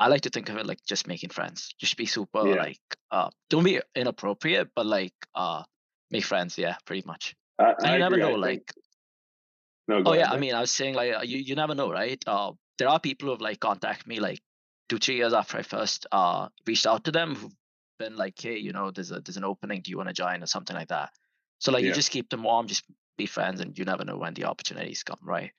I 0.00 0.08
like 0.08 0.22
to 0.22 0.30
think 0.30 0.48
of 0.48 0.56
it 0.56 0.66
like 0.66 0.84
just 0.86 1.06
making 1.06 1.30
friends. 1.30 1.74
Just 1.78 1.96
be 1.96 2.06
super 2.06 2.46
yeah. 2.46 2.54
like 2.56 2.80
uh 3.10 3.30
don't 3.50 3.64
be 3.64 3.80
inappropriate, 3.94 4.68
but 4.74 4.86
like 4.86 5.14
uh 5.34 5.62
make 6.10 6.24
friends, 6.24 6.58
yeah, 6.58 6.76
pretty 6.84 7.06
much. 7.06 7.34
I, 7.58 7.74
I 7.82 7.92
you 7.92 7.98
never 7.98 8.16
know, 8.16 8.34
like 8.34 8.72
no, 9.88 10.02
oh 10.04 10.14
yeah, 10.14 10.30
I 10.30 10.38
mean 10.38 10.54
I 10.54 10.60
was 10.60 10.70
saying 10.70 10.94
like 10.94 11.14
uh, 11.14 11.22
you, 11.22 11.38
you 11.38 11.54
never 11.54 11.74
know, 11.74 11.90
right? 11.90 12.22
Uh 12.26 12.52
there 12.78 12.88
are 12.88 13.00
people 13.00 13.28
who've 13.28 13.40
like 13.40 13.60
contacted 13.60 14.06
me 14.06 14.20
like 14.20 14.40
two, 14.88 14.98
three 14.98 15.16
years 15.16 15.32
after 15.32 15.58
I 15.58 15.62
first 15.62 16.06
uh 16.12 16.48
reached 16.66 16.86
out 16.86 17.04
to 17.04 17.12
them 17.12 17.34
who've 17.34 17.54
been 17.98 18.16
like, 18.16 18.34
hey, 18.40 18.58
you 18.58 18.72
know, 18.72 18.90
there's 18.90 19.12
a 19.12 19.20
there's 19.20 19.36
an 19.36 19.44
opening, 19.44 19.80
do 19.82 19.90
you 19.90 19.96
want 19.96 20.08
to 20.08 20.14
join 20.14 20.42
or 20.42 20.46
something 20.46 20.76
like 20.76 20.88
that. 20.88 21.10
So 21.58 21.72
like 21.72 21.82
yeah. 21.82 21.88
you 21.88 21.94
just 21.94 22.10
keep 22.10 22.28
them 22.28 22.42
warm, 22.42 22.66
just 22.66 22.84
be 23.16 23.26
friends 23.26 23.60
and 23.60 23.76
you 23.78 23.84
never 23.84 24.04
know 24.04 24.18
when 24.18 24.34
the 24.34 24.44
opportunities 24.44 25.02
come, 25.02 25.18
right? 25.22 25.52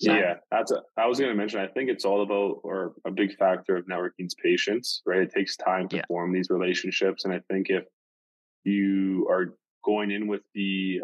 Yeah, 0.00 0.34
that's 0.50 0.72
a, 0.72 0.82
I 0.96 1.06
was 1.06 1.18
going 1.18 1.30
to 1.30 1.36
mention. 1.36 1.60
I 1.60 1.66
think 1.66 1.90
it's 1.90 2.04
all 2.04 2.22
about, 2.22 2.60
or 2.62 2.94
a 3.06 3.10
big 3.10 3.36
factor 3.36 3.76
of 3.76 3.86
networking's 3.86 4.34
patience, 4.34 5.02
right? 5.04 5.20
It 5.20 5.32
takes 5.34 5.56
time 5.56 5.88
to 5.90 5.96
yeah. 5.96 6.02
form 6.08 6.32
these 6.32 6.48
relationships, 6.48 7.24
and 7.24 7.34
I 7.34 7.40
think 7.50 7.68
if 7.68 7.84
you 8.64 9.26
are 9.30 9.56
going 9.84 10.10
in 10.10 10.26
with 10.26 10.42
the 10.54 11.00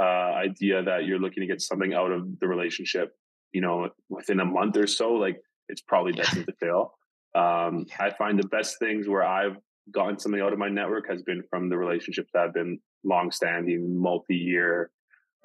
uh, 0.00 0.02
idea 0.02 0.82
that 0.82 1.06
you're 1.06 1.18
looking 1.18 1.40
to 1.40 1.46
get 1.46 1.60
something 1.60 1.94
out 1.94 2.12
of 2.12 2.38
the 2.38 2.46
relationship, 2.46 3.16
you 3.52 3.60
know, 3.60 3.88
within 4.08 4.40
a 4.40 4.44
month 4.44 4.76
or 4.76 4.86
so, 4.86 5.12
like 5.12 5.40
it's 5.68 5.80
probably 5.80 6.12
destined 6.12 6.46
to 6.46 6.52
fail. 6.60 6.98
Um, 7.34 7.86
I 7.98 8.10
find 8.10 8.38
the 8.38 8.48
best 8.48 8.78
things 8.78 9.08
where 9.08 9.24
I've 9.24 9.56
gotten 9.92 10.18
something 10.18 10.40
out 10.40 10.52
of 10.52 10.58
my 10.58 10.68
network 10.68 11.08
has 11.08 11.22
been 11.22 11.42
from 11.48 11.68
the 11.68 11.76
relationships 11.76 12.30
that 12.34 12.42
have 12.42 12.54
been 12.54 12.78
long-standing, 13.04 14.00
multi-year, 14.00 14.90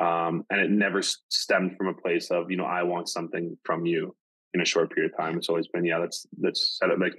um, 0.01 0.43
and 0.49 0.59
it 0.59 0.71
never 0.71 1.01
stemmed 1.01 1.77
from 1.77 1.87
a 1.87 1.93
place 1.93 2.31
of 2.31 2.49
you 2.49 2.57
know 2.57 2.65
I 2.65 2.83
want 2.83 3.07
something 3.07 3.55
from 3.63 3.85
you 3.85 4.15
in 4.53 4.61
a 4.61 4.65
short 4.65 4.91
period 4.93 5.11
of 5.13 5.17
time. 5.17 5.37
It's 5.37 5.47
always 5.47 5.67
been 5.67 5.85
yeah 5.85 5.99
let's 5.99 6.25
let's 6.41 6.79
set 6.79 6.89
it 6.89 6.99
like 6.99 7.13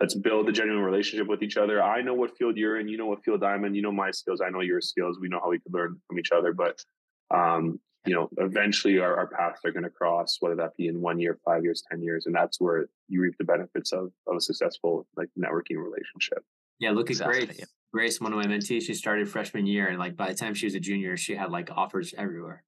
let's 0.00 0.14
build 0.14 0.48
a 0.48 0.52
genuine 0.52 0.82
relationship 0.82 1.28
with 1.28 1.42
each 1.42 1.58
other. 1.58 1.82
I 1.82 2.00
know 2.00 2.14
what 2.14 2.36
field 2.38 2.56
you're 2.56 2.80
in, 2.80 2.88
you 2.88 2.96
know 2.96 3.06
what 3.06 3.22
field 3.22 3.44
I'm 3.44 3.64
in, 3.66 3.74
you 3.74 3.82
know 3.82 3.92
my 3.92 4.10
skills, 4.10 4.40
I 4.40 4.48
know 4.48 4.60
your 4.60 4.80
skills. 4.80 5.18
We 5.20 5.28
know 5.28 5.40
how 5.42 5.50
we 5.50 5.58
can 5.58 5.72
learn 5.72 6.00
from 6.08 6.18
each 6.18 6.32
other, 6.32 6.54
but 6.54 6.82
um, 7.30 7.78
you 8.06 8.14
know 8.14 8.30
eventually 8.38 8.98
our, 8.98 9.14
our 9.14 9.26
paths 9.26 9.60
are 9.66 9.72
going 9.72 9.84
to 9.84 9.90
cross, 9.90 10.38
whether 10.40 10.56
that 10.56 10.76
be 10.78 10.88
in 10.88 11.02
one 11.02 11.20
year, 11.20 11.38
five 11.44 11.64
years, 11.64 11.82
ten 11.90 12.02
years, 12.02 12.24
and 12.24 12.34
that's 12.34 12.58
where 12.58 12.86
you 13.08 13.20
reap 13.20 13.34
the 13.36 13.44
benefits 13.44 13.92
of 13.92 14.10
of 14.26 14.36
a 14.36 14.40
successful 14.40 15.06
like 15.18 15.28
networking 15.38 15.76
relationship. 15.76 16.42
Yeah, 16.82 16.90
look 16.90 17.06
at 17.06 17.12
exactly. 17.12 17.46
Grace. 17.46 17.66
Grace, 17.92 18.20
one 18.20 18.32
of 18.32 18.38
my 18.38 18.46
mentees, 18.46 18.82
she 18.82 18.94
started 18.94 19.28
freshman 19.28 19.66
year, 19.66 19.86
and 19.86 19.98
like 19.98 20.16
by 20.16 20.28
the 20.28 20.34
time 20.34 20.52
she 20.52 20.66
was 20.66 20.74
a 20.74 20.80
junior, 20.80 21.16
she 21.16 21.36
had 21.36 21.50
like 21.50 21.70
offers 21.70 22.12
everywhere 22.18 22.64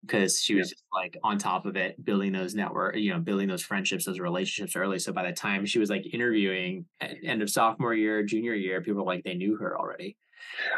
because 0.00 0.40
she 0.40 0.54
was 0.54 0.68
yeah. 0.68 0.74
just 0.74 0.84
like 0.94 1.18
on 1.22 1.36
top 1.36 1.66
of 1.66 1.76
it, 1.76 2.02
building 2.02 2.32
those 2.32 2.54
network, 2.54 2.96
you 2.96 3.12
know, 3.12 3.18
building 3.18 3.48
those 3.48 3.62
friendships, 3.62 4.06
those 4.06 4.18
relationships 4.18 4.76
early. 4.76 4.98
So 4.98 5.12
by 5.12 5.26
the 5.26 5.32
time 5.32 5.66
she 5.66 5.78
was 5.78 5.90
like 5.90 6.06
interviewing 6.14 6.86
at 7.02 7.16
end 7.22 7.42
of 7.42 7.50
sophomore 7.50 7.92
year, 7.92 8.22
junior 8.22 8.54
year, 8.54 8.80
people 8.80 9.04
were 9.04 9.12
like 9.12 9.24
they 9.24 9.34
knew 9.34 9.56
her 9.56 9.78
already. 9.78 10.16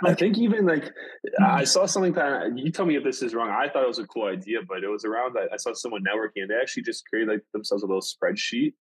I 0.05 0.15
think 0.15 0.39
even 0.39 0.67
like 0.67 0.85
mm-hmm. 0.85 1.45
I 1.45 1.63
saw 1.63 1.87
something 1.87 2.15
that 2.15 2.59
you 2.59 2.73
tell 2.73 2.87
me 2.87 2.97
if 2.97 3.05
this 3.05 3.23
is 3.23 3.33
wrong. 3.33 3.51
I 3.51 3.69
thought 3.69 3.85
it 3.85 3.89
was 3.89 4.01
a 4.01 4.07
cool 4.07 4.27
idea, 4.27 4.59
but 4.67 4.83
it 4.83 4.89
was 4.89 5.05
around 5.05 5.37
that 5.37 5.51
I 5.53 5.57
saw 5.57 5.73
someone 5.73 6.03
networking 6.03 6.43
and 6.43 6.51
they 6.51 6.57
actually 6.61 6.83
just 6.83 7.07
created 7.07 7.29
like 7.29 7.45
themselves 7.53 7.85
a 7.85 7.87
little 7.87 8.03
spreadsheet 8.03 8.73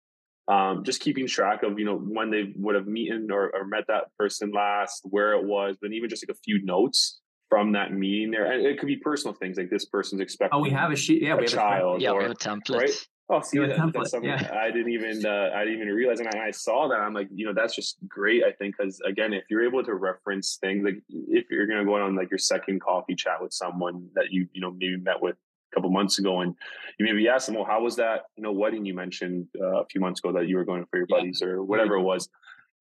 um, 0.47 0.83
just 0.83 1.01
keeping 1.01 1.27
track 1.27 1.63
of 1.63 1.77
you 1.77 1.85
know 1.85 1.97
when 1.97 2.31
they 2.31 2.53
would 2.55 2.75
have 2.75 2.87
meeting 2.87 3.27
or, 3.31 3.53
or, 3.53 3.65
met 3.65 3.85
that 3.87 4.05
person 4.17 4.51
last, 4.51 5.01
where 5.03 5.33
it 5.33 5.43
was, 5.43 5.75
but 5.81 5.91
even 5.91 6.09
just 6.09 6.27
like 6.27 6.35
a 6.35 6.39
few 6.39 6.63
notes 6.63 7.19
from 7.49 7.73
that 7.73 7.93
meeting 7.93 8.31
there, 8.31 8.49
and 8.51 8.65
it 8.65 8.79
could 8.79 8.87
be 8.87 8.97
personal 8.97 9.33
things 9.33 9.57
like 9.57 9.69
this 9.69 9.85
person's 9.85 10.21
expecting. 10.21 10.57
Oh, 10.57 10.61
we 10.61 10.69
have 10.69 10.91
a 10.91 10.95
sheet. 10.95 11.21
Yeah, 11.21 11.33
a 11.33 11.37
we 11.37 11.43
have 11.43 11.51
child. 11.51 11.99
A, 11.99 12.03
yeah, 12.03 12.11
or, 12.11 12.19
we 12.19 12.23
have 12.23 12.31
a 12.31 12.35
template. 12.35 12.77
Right? 12.77 13.07
Oh, 13.29 13.41
see, 13.41 13.59
that, 13.59 13.71
template, 13.71 13.93
that's 13.93 14.11
something 14.11 14.29
yeah. 14.29 14.57
I 14.57 14.71
didn't 14.71 14.93
even 14.93 15.25
uh, 15.25 15.49
I 15.53 15.65
didn't 15.65 15.81
even 15.81 15.89
realize, 15.89 16.21
and 16.21 16.29
I, 16.29 16.47
I 16.47 16.51
saw 16.51 16.87
that 16.87 16.95
I'm 16.95 17.13
like, 17.13 17.27
you 17.33 17.45
know, 17.45 17.53
that's 17.53 17.75
just 17.75 17.97
great. 18.07 18.43
I 18.45 18.53
think 18.53 18.75
because 18.77 19.01
again, 19.05 19.33
if 19.33 19.43
you're 19.49 19.65
able 19.65 19.83
to 19.83 19.95
reference 19.95 20.57
things 20.61 20.85
like 20.85 21.01
if 21.09 21.45
you're 21.51 21.67
going 21.67 21.79
to 21.79 21.85
go 21.85 21.95
on 21.95 22.15
like 22.15 22.31
your 22.31 22.37
second 22.37 22.79
coffee 22.79 23.15
chat 23.15 23.41
with 23.41 23.51
someone 23.51 24.07
that 24.15 24.27
you 24.31 24.47
you 24.53 24.61
know 24.61 24.71
maybe 24.71 24.95
met 24.95 25.21
with 25.21 25.35
couple 25.73 25.89
months 25.89 26.19
ago, 26.19 26.41
and 26.41 26.55
you 26.99 27.05
maybe 27.05 27.27
ask 27.27 27.45
them, 27.45 27.55
"Well, 27.55 27.65
how 27.65 27.81
was 27.81 27.95
that? 27.97 28.23
You 28.35 28.43
know, 28.43 28.51
wedding 28.51 28.85
you 28.85 28.93
mentioned 28.93 29.47
uh, 29.59 29.81
a 29.81 29.85
few 29.85 30.01
months 30.01 30.19
ago 30.19 30.31
that 30.33 30.47
you 30.47 30.57
were 30.57 30.65
going 30.65 30.85
for 30.89 30.97
your 30.97 31.07
buddies 31.07 31.39
yeah. 31.41 31.49
or 31.49 31.63
whatever 31.63 31.95
it 31.95 32.03
was." 32.03 32.29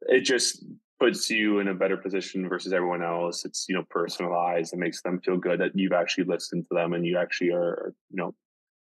It 0.09 0.21
just 0.21 0.65
puts 0.99 1.29
you 1.31 1.59
in 1.61 1.69
a 1.69 1.75
better 1.75 1.97
position 1.97 2.49
versus 2.49 2.73
everyone 2.73 3.03
else. 3.03 3.45
It's 3.45 3.67
you 3.69 3.75
know 3.75 3.85
personalized. 3.91 4.73
It 4.73 4.79
makes 4.79 5.03
them 5.03 5.21
feel 5.21 5.37
good 5.37 5.61
that 5.61 5.73
you've 5.75 5.93
actually 5.93 6.25
listened 6.25 6.65
to 6.65 6.75
them 6.75 6.93
and 6.93 7.05
you 7.07 7.19
actually 7.19 7.51
are 7.51 7.95
you 8.11 8.17
know 8.17 8.35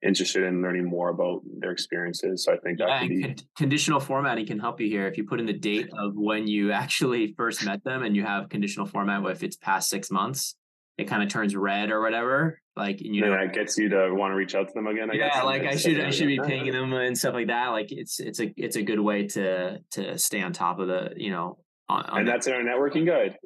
interested 0.02 0.44
in 0.44 0.62
learning 0.62 0.84
more 0.84 1.08
about 1.08 1.40
their 1.58 1.72
experiences. 1.72 2.44
So 2.44 2.52
I 2.52 2.58
think 2.58 2.78
that 2.78 2.88
yeah, 2.88 3.08
be... 3.08 3.22
con- 3.22 3.36
conditional 3.56 4.00
formatting 4.00 4.46
can 4.46 4.58
help 4.58 4.80
you 4.80 4.88
here. 4.88 5.06
If 5.06 5.16
you 5.16 5.24
put 5.24 5.40
in 5.40 5.46
the 5.46 5.52
date 5.52 5.88
of 5.98 6.14
when 6.14 6.46
you 6.46 6.72
actually 6.72 7.34
first 7.36 7.64
met 7.64 7.82
them 7.84 8.02
and 8.02 8.14
you 8.14 8.22
have 8.22 8.48
conditional 8.48 8.86
format, 8.86 9.24
if 9.30 9.42
it's 9.42 9.56
past 9.56 9.88
six 9.88 10.10
months, 10.10 10.54
it 10.98 11.04
kind 11.04 11.22
of 11.22 11.28
turns 11.28 11.54
red 11.54 11.90
or 11.90 12.00
whatever. 12.00 12.60
Like 12.76 13.00
you 13.00 13.22
know, 13.22 13.30
that 13.30 13.52
gets 13.54 13.78
you 13.78 13.88
to 13.90 14.12
want 14.12 14.32
to 14.32 14.34
reach 14.34 14.54
out 14.54 14.68
to 14.68 14.74
them 14.74 14.86
again. 14.86 15.10
I 15.10 15.14
yeah, 15.14 15.42
like 15.42 15.62
I 15.62 15.76
should 15.76 15.98
I 16.00 16.10
should 16.10 16.26
be 16.26 16.38
pinging 16.38 16.72
them 16.72 16.92
and 16.92 17.16
stuff 17.16 17.34
like 17.34 17.46
that. 17.46 17.68
Like 17.68 17.90
it's 17.90 18.20
it's 18.20 18.40
a 18.40 18.52
it's 18.56 18.76
a 18.76 18.82
good 18.82 19.00
way 19.00 19.26
to 19.28 19.78
to 19.92 20.18
stay 20.18 20.42
on 20.42 20.52
top 20.52 20.78
of 20.78 20.88
the 20.88 21.12
you 21.16 21.30
know. 21.30 21.58
On, 21.88 22.02
on 22.04 22.18
and 22.20 22.28
that's 22.28 22.46
in 22.46 22.52
our 22.52 22.62
networking 22.62 23.06
guide. 23.06 23.36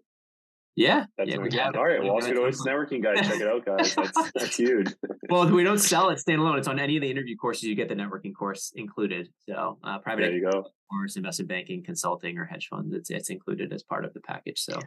Yeah, 0.74 1.04
that's 1.18 1.30
yeah, 1.30 1.36
yeah. 1.50 1.70
All 1.76 1.84
right, 1.84 2.02
Wall 2.02 2.22
Street 2.22 2.38
Oasis 2.38 2.66
networking 2.66 3.02
guide. 3.02 3.22
Check 3.22 3.40
it 3.40 3.46
out, 3.46 3.66
guys. 3.66 3.94
That's 3.94 4.30
that's 4.34 4.56
huge. 4.56 4.88
well, 5.28 5.48
we 5.50 5.62
don't 5.62 5.78
sell 5.78 6.08
it 6.08 6.18
standalone. 6.26 6.58
It's 6.58 6.68
on 6.68 6.78
any 6.78 6.96
of 6.96 7.02
the 7.02 7.10
interview 7.10 7.36
courses. 7.36 7.64
You 7.64 7.74
get 7.74 7.88
the 7.88 7.94
networking 7.94 8.34
course 8.34 8.72
included. 8.74 9.28
So 9.46 9.78
uh, 9.84 9.98
private 9.98 10.22
there 10.22 10.32
you 10.32 10.48
go. 10.50 10.64
course, 10.90 11.16
investment 11.16 11.50
banking, 11.50 11.84
consulting, 11.84 12.38
or 12.38 12.46
hedge 12.46 12.68
funds. 12.68 12.94
It's 12.94 13.10
it's 13.10 13.30
included 13.30 13.72
as 13.72 13.82
part 13.82 14.04
of 14.04 14.14
the 14.14 14.20
package. 14.20 14.60
So, 14.60 14.78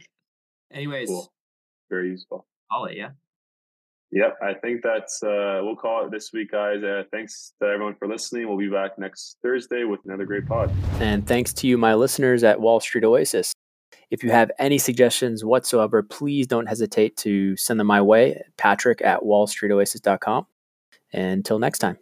anyways, 0.72 1.10
cool. 1.10 1.32
very 1.90 2.10
useful 2.10 2.48
call 2.74 2.86
it. 2.86 2.98
Yeah. 2.98 3.10
Yep, 4.12 4.38
I 4.44 4.54
think 4.54 4.84
that's 4.84 5.24
uh, 5.24 5.62
we'll 5.64 5.76
call 5.76 6.06
it 6.06 6.12
this 6.12 6.32
week, 6.32 6.52
guys. 6.52 6.84
Uh, 6.84 7.04
thanks 7.12 7.54
to 7.60 7.68
everyone 7.68 7.96
for 7.96 8.08
listening. 8.08 8.48
We'll 8.48 8.60
be 8.60 8.70
back 8.70 9.00
next 9.00 9.38
Thursday 9.42 9.86
with 9.86 10.02
another 10.06 10.26
great 10.26 10.46
pod. 10.46 10.72
And 11.00 11.26
thanks 11.26 11.52
to 11.54 11.68
you, 11.68 11.80
my 11.80 11.96
listeners 11.96 12.44
at 12.44 12.62
Wall 12.62 12.80
Street 12.80 13.04
Oasis. 13.04 13.54
If 14.12 14.24
you 14.24 14.30
have 14.30 14.52
any 14.60 14.78
suggestions 14.78 15.44
whatsoever, 15.44 16.04
please 16.04 16.46
don't 16.46 16.68
hesitate 16.68 17.18
to 17.18 17.58
send 17.58 17.80
them 17.80 17.88
my 17.88 18.02
way, 18.02 18.40
Patrick 18.56 19.02
at 19.04 19.22
wallstreetoasis.com. 19.22 20.46
Until 21.12 21.58
next 21.58 21.80
time. 21.80 21.98